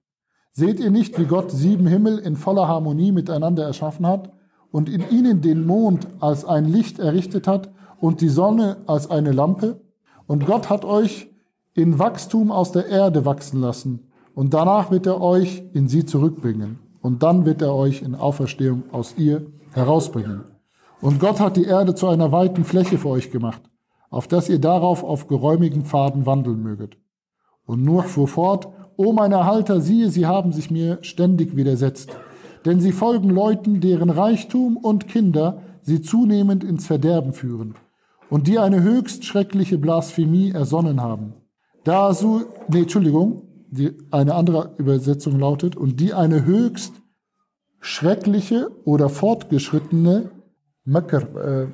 Seht 0.50 0.80
ihr 0.80 0.90
nicht, 0.90 1.18
wie 1.18 1.24
Gott 1.24 1.50
sieben 1.50 1.86
Himmel 1.86 2.18
in 2.18 2.36
voller 2.36 2.68
Harmonie 2.68 3.12
miteinander 3.12 3.64
erschaffen 3.64 4.06
hat 4.06 4.32
und 4.70 4.90
in 4.90 5.08
ihnen 5.10 5.40
den 5.40 5.64
Mond 5.64 6.06
als 6.20 6.44
ein 6.44 6.66
Licht 6.66 6.98
errichtet 6.98 7.46
hat 7.46 7.70
und 8.00 8.20
die 8.20 8.28
Sonne 8.28 8.78
als 8.86 9.10
eine 9.10 9.32
Lampe? 9.32 9.80
Und 10.26 10.46
Gott 10.46 10.70
hat 10.70 10.84
euch 10.84 11.28
in 11.74 11.98
Wachstum 11.98 12.50
aus 12.50 12.72
der 12.72 12.86
Erde 12.86 13.24
wachsen 13.24 13.60
lassen 13.60 14.10
und 14.34 14.54
danach 14.54 14.90
wird 14.90 15.06
er 15.06 15.20
euch 15.20 15.62
in 15.72 15.88
sie 15.88 16.04
zurückbringen 16.04 16.78
und 17.00 17.22
dann 17.22 17.44
wird 17.44 17.62
er 17.62 17.74
euch 17.74 18.02
in 18.02 18.14
Auferstehung 18.14 18.84
aus 18.92 19.14
ihr 19.16 19.46
herausbringen. 19.72 20.42
Und 21.00 21.18
Gott 21.18 21.40
hat 21.40 21.56
die 21.56 21.64
Erde 21.64 21.94
zu 21.94 22.08
einer 22.08 22.30
weiten 22.30 22.64
Fläche 22.64 22.98
für 22.98 23.08
euch 23.08 23.30
gemacht, 23.30 23.62
auf 24.10 24.28
dass 24.28 24.48
ihr 24.48 24.60
darauf 24.60 25.02
auf 25.02 25.26
geräumigen 25.26 25.84
Pfaden 25.84 26.26
wandeln 26.26 26.62
möget. 26.62 26.96
Und 27.64 27.82
Nuh 27.82 28.02
fuhr 28.02 28.28
fort, 28.28 28.68
O 28.96 29.12
mein 29.12 29.32
Erhalter, 29.32 29.80
siehe, 29.80 30.10
sie 30.10 30.26
haben 30.26 30.52
sich 30.52 30.70
mir 30.70 30.98
ständig 31.00 31.56
widersetzt. 31.56 32.10
Denn 32.66 32.78
sie 32.78 32.92
folgen 32.92 33.30
Leuten, 33.30 33.80
deren 33.80 34.10
Reichtum 34.10 34.76
und 34.76 35.08
Kinder 35.08 35.62
sie 35.80 36.02
zunehmend 36.02 36.62
ins 36.62 36.86
Verderben 36.86 37.32
führen 37.32 37.74
und 38.32 38.48
die 38.48 38.58
eine 38.58 38.82
höchst 38.82 39.26
schreckliche 39.26 39.76
Blasphemie 39.76 40.52
ersonnen 40.52 41.02
haben. 41.02 41.34
Da 41.84 42.14
so, 42.14 42.40
nee, 42.66 42.80
Entschuldigung, 42.80 43.42
die, 43.68 43.92
eine 44.10 44.34
andere 44.34 44.74
Übersetzung 44.78 45.38
lautet, 45.38 45.76
und 45.76 46.00
die 46.00 46.14
eine 46.14 46.46
höchst 46.46 46.94
schreckliche 47.80 48.70
oder 48.86 49.10
fortgeschrittene 49.10 50.30
Makr, 50.84 51.20
äh, 51.36 51.66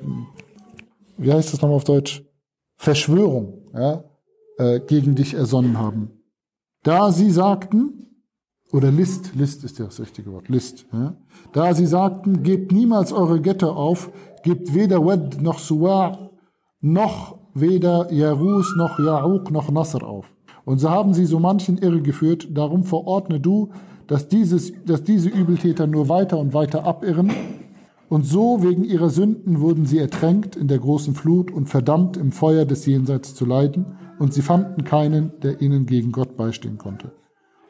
wie 1.17 1.31
heißt 1.31 1.53
das 1.53 1.61
nochmal 1.61 1.77
auf 1.77 1.85
Deutsch? 1.85 2.25
Verschwörung, 2.75 3.69
ja, 3.73 4.03
äh, 4.57 4.81
gegen 4.81 5.15
dich 5.15 5.35
ersonnen 5.35 5.77
haben. 5.77 6.11
Da 6.83 7.13
sie 7.13 7.31
sagten, 7.31 8.25
oder 8.73 8.91
List, 8.91 9.33
List 9.33 9.63
ist 9.63 9.79
das 9.79 10.01
richtige 10.01 10.33
Wort, 10.33 10.49
List, 10.49 10.87
ja? 10.91 11.15
da 11.53 11.73
sie 11.73 11.85
sagten, 11.85 12.43
gebt 12.43 12.73
niemals 12.73 13.13
eure 13.13 13.39
Götter 13.39 13.77
auf, 13.77 14.11
gebt 14.43 14.73
weder 14.73 15.05
Wed 15.05 15.41
noch 15.41 15.59
Suwa, 15.59 16.28
noch 16.81 17.37
weder 17.53 18.11
Jarus 18.11 18.75
noch 18.77 18.99
Ja'uq 18.99 19.51
noch 19.51 19.71
Nasr 19.71 20.05
auf. 20.05 20.25
Und 20.65 20.79
so 20.79 20.89
haben 20.89 21.13
sie 21.13 21.25
so 21.25 21.39
manchen 21.39 21.77
irregeführt, 21.77 22.47
darum 22.51 22.83
verordne 22.83 23.39
du, 23.39 23.69
dass, 24.07 24.27
dieses, 24.27 24.73
dass 24.85 25.03
diese 25.03 25.29
Übeltäter 25.29 25.87
nur 25.87 26.09
weiter 26.09 26.37
und 26.37 26.53
weiter 26.53 26.85
abirren. 26.85 27.31
Und 28.07 28.25
so 28.25 28.63
wegen 28.63 28.83
ihrer 28.83 29.09
Sünden 29.09 29.61
wurden 29.61 29.85
sie 29.85 29.99
ertränkt 29.99 30.55
in 30.55 30.67
der 30.67 30.79
großen 30.79 31.13
Flut 31.13 31.51
und 31.51 31.69
verdammt 31.69 32.17
im 32.17 32.31
Feuer 32.31 32.65
des 32.65 32.85
Jenseits 32.85 33.35
zu 33.35 33.45
leiden 33.45 33.97
und 34.17 34.33
sie 34.33 34.41
fanden 34.41 34.83
keinen, 34.83 35.31
der 35.41 35.61
ihnen 35.61 35.85
gegen 35.85 36.11
Gott 36.11 36.35
beistehen 36.35 36.77
konnte. 36.77 37.11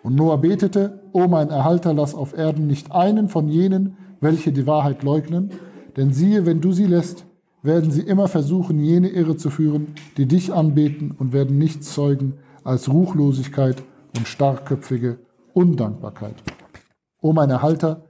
Und 0.02 0.16
Noah 0.16 0.38
betete, 0.38 1.02
O 1.12 1.28
mein 1.28 1.50
Erhalter, 1.50 1.94
lass 1.94 2.16
auf 2.16 2.38
Erden 2.38 2.68
nicht 2.68 2.92
einen 2.92 3.28
von 3.28 3.50
jenen, 3.50 3.98
welche 4.22 4.54
die 4.54 4.66
Wahrheit 4.66 5.04
leugnen, 5.04 5.52
denn 5.98 6.14
siehe, 6.14 6.46
wenn 6.46 6.62
du 6.62 6.72
sie 6.72 6.86
lässt, 6.86 7.26
werden 7.62 7.92
sie 7.92 8.02
immer 8.02 8.28
versuchen, 8.28 8.80
jene 8.84 9.10
Irre 9.10 9.38
zu 9.38 9.50
führen, 9.50 9.96
die 10.18 10.26
dich 10.26 10.54
anbeten 10.54 11.12
und 11.12 11.34
werden 11.34 11.58
nichts 11.58 11.94
zeugen 11.94 12.36
als 12.64 12.90
Ruchlosigkeit 12.90 13.84
und 14.18 14.28
starkköpfige 14.28 15.20
Undankbarkeit. 15.54 16.36
O 17.22 17.34
mein 17.34 17.50
Erhalter, 17.50 18.06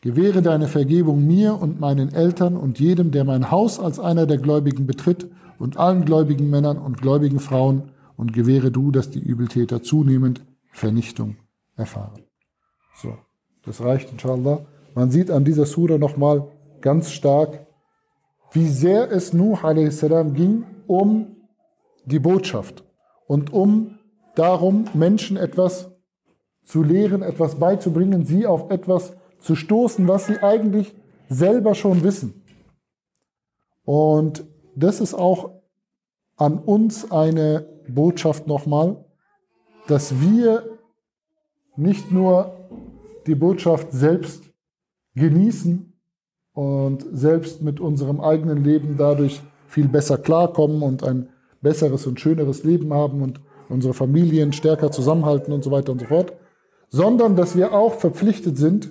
gewähre 0.00 0.42
deine 0.42 0.68
Vergebung 0.68 1.26
mir 1.26 1.60
und 1.60 1.80
meinen 1.80 2.12
Eltern 2.12 2.56
und 2.56 2.78
jedem, 2.78 3.10
der 3.10 3.24
mein 3.24 3.50
Haus 3.50 3.78
als 3.78 3.98
einer 3.98 4.26
der 4.26 4.38
Gläubigen 4.38 4.86
betritt 4.86 5.28
und 5.58 5.76
allen 5.76 6.04
gläubigen 6.04 6.48
Männern 6.48 6.78
und 6.78 7.00
gläubigen 7.00 7.40
Frauen 7.40 7.90
und 8.16 8.32
gewähre 8.32 8.70
du, 8.70 8.90
dass 8.90 9.10
die 9.10 9.20
Übeltäter 9.20 9.82
zunehmend 9.82 10.44
Vernichtung 10.70 11.36
erfahren. 11.76 12.22
So, 12.94 13.16
das 13.64 13.82
reicht 13.82 14.12
inshallah. 14.12 14.64
Man 14.94 15.10
sieht 15.10 15.30
an 15.30 15.44
dieser 15.44 15.66
Sura 15.66 15.98
nochmal, 15.98 16.48
ganz 16.80 17.10
stark, 17.10 17.65
wie 18.56 18.68
sehr 18.68 19.12
es 19.12 19.34
Nuh 19.34 19.58
a.s. 19.62 20.00
ging 20.32 20.64
um 20.86 21.36
die 22.06 22.18
Botschaft 22.18 22.84
und 23.26 23.52
um 23.52 23.98
darum, 24.34 24.86
Menschen 24.94 25.36
etwas 25.36 25.90
zu 26.64 26.82
lehren, 26.82 27.20
etwas 27.20 27.56
beizubringen, 27.56 28.24
sie 28.24 28.46
auf 28.46 28.70
etwas 28.70 29.14
zu 29.40 29.56
stoßen, 29.56 30.08
was 30.08 30.26
sie 30.26 30.38
eigentlich 30.42 30.94
selber 31.28 31.74
schon 31.74 32.02
wissen. 32.02 32.42
Und 33.84 34.46
das 34.74 35.00
ist 35.00 35.12
auch 35.12 35.60
an 36.36 36.58
uns 36.58 37.10
eine 37.10 37.68
Botschaft 37.88 38.46
nochmal, 38.46 39.04
dass 39.86 40.18
wir 40.18 40.78
nicht 41.76 42.10
nur 42.10 42.56
die 43.26 43.34
Botschaft 43.34 43.92
selbst 43.92 44.44
genießen 45.14 45.92
und 46.56 47.04
selbst 47.12 47.60
mit 47.60 47.80
unserem 47.80 48.18
eigenen 48.18 48.64
Leben 48.64 48.96
dadurch 48.96 49.42
viel 49.68 49.88
besser 49.88 50.16
klarkommen 50.16 50.82
und 50.82 51.04
ein 51.04 51.28
besseres 51.60 52.06
und 52.06 52.18
schöneres 52.18 52.64
Leben 52.64 52.94
haben 52.94 53.20
und 53.20 53.40
unsere 53.68 53.92
Familien 53.92 54.54
stärker 54.54 54.90
zusammenhalten 54.90 55.52
und 55.52 55.62
so 55.62 55.70
weiter 55.70 55.92
und 55.92 56.00
so 56.00 56.06
fort, 56.06 56.32
sondern 56.88 57.36
dass 57.36 57.56
wir 57.56 57.74
auch 57.74 57.96
verpflichtet 57.96 58.56
sind, 58.56 58.90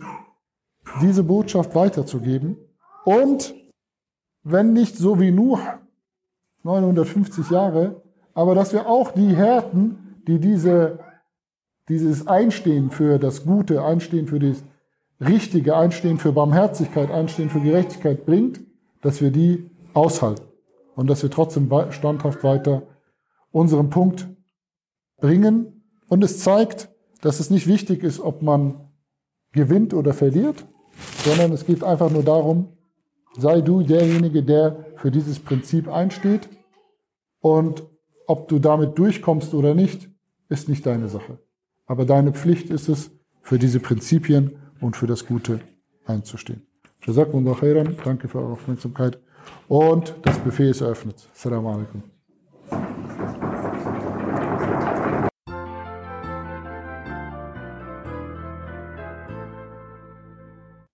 diese 1.01 1.23
Botschaft 1.23 1.73
weiterzugeben. 1.73 2.57
Und 3.03 3.55
wenn 4.43 4.73
nicht 4.73 4.95
so 4.95 5.19
wie 5.19 5.31
Nuh 5.31 5.57
950 6.61 7.49
Jahre, 7.49 8.03
aber 8.35 8.53
dass 8.53 8.73
wir 8.73 8.85
auch 8.85 9.09
die 9.09 9.35
Härten, 9.35 10.21
die 10.27 10.37
diese, 10.37 10.99
dieses 11.89 12.27
Einstehen 12.27 12.91
für 12.91 13.17
das 13.17 13.43
Gute, 13.43 13.83
Einstehen 13.83 14.27
für 14.27 14.37
das 14.37 14.63
Richtige, 15.19 15.75
Einstehen 15.77 16.17
für 16.17 16.31
Barmherzigkeit, 16.31 17.09
Einstehen 17.09 17.49
für 17.49 17.61
Gerechtigkeit 17.61 18.25
bringt, 18.25 18.61
dass 19.01 19.21
wir 19.21 19.31
die 19.31 19.69
aushalten 19.93 20.43
und 20.95 21.07
dass 21.07 21.23
wir 21.23 21.31
trotzdem 21.31 21.71
standhaft 21.91 22.43
weiter 22.43 22.83
unseren 23.51 23.89
Punkt 23.89 24.27
bringen. 25.17 25.83
Und 26.09 26.23
es 26.23 26.39
zeigt, 26.39 26.89
dass 27.21 27.39
es 27.39 27.49
nicht 27.49 27.67
wichtig 27.67 28.03
ist, 28.03 28.19
ob 28.19 28.41
man 28.41 28.89
gewinnt 29.53 29.93
oder 29.93 30.13
verliert, 30.13 30.65
sondern 31.23 31.53
es 31.53 31.65
geht 31.65 31.83
einfach 31.83 32.11
nur 32.11 32.23
darum, 32.23 32.69
sei 33.37 33.61
du 33.61 33.83
derjenige, 33.83 34.43
der 34.43 34.85
für 34.97 35.11
dieses 35.11 35.39
Prinzip 35.39 35.87
einsteht 35.87 36.49
und 37.39 37.83
ob 38.27 38.47
du 38.47 38.59
damit 38.59 38.97
durchkommst 38.97 39.53
oder 39.53 39.73
nicht, 39.73 40.09
ist 40.49 40.67
nicht 40.67 40.85
deine 40.85 41.09
Sache. 41.09 41.39
Aber 41.85 42.05
deine 42.05 42.33
Pflicht 42.33 42.69
ist 42.69 42.89
es, 42.89 43.11
für 43.41 43.59
diese 43.59 43.79
Prinzipien 43.79 44.57
und 44.81 44.95
für 44.95 45.07
das 45.07 45.25
Gute 45.25 45.59
einzustehen. 46.05 46.65
Danke 48.03 48.27
für 48.27 48.39
eure 48.39 48.53
Aufmerksamkeit 48.53 49.19
und 49.67 50.15
das 50.23 50.39
Buffet 50.39 50.69
ist 50.71 50.81
eröffnet. 50.81 51.29
Assalamu 51.33 51.69
alaikum. 51.69 52.14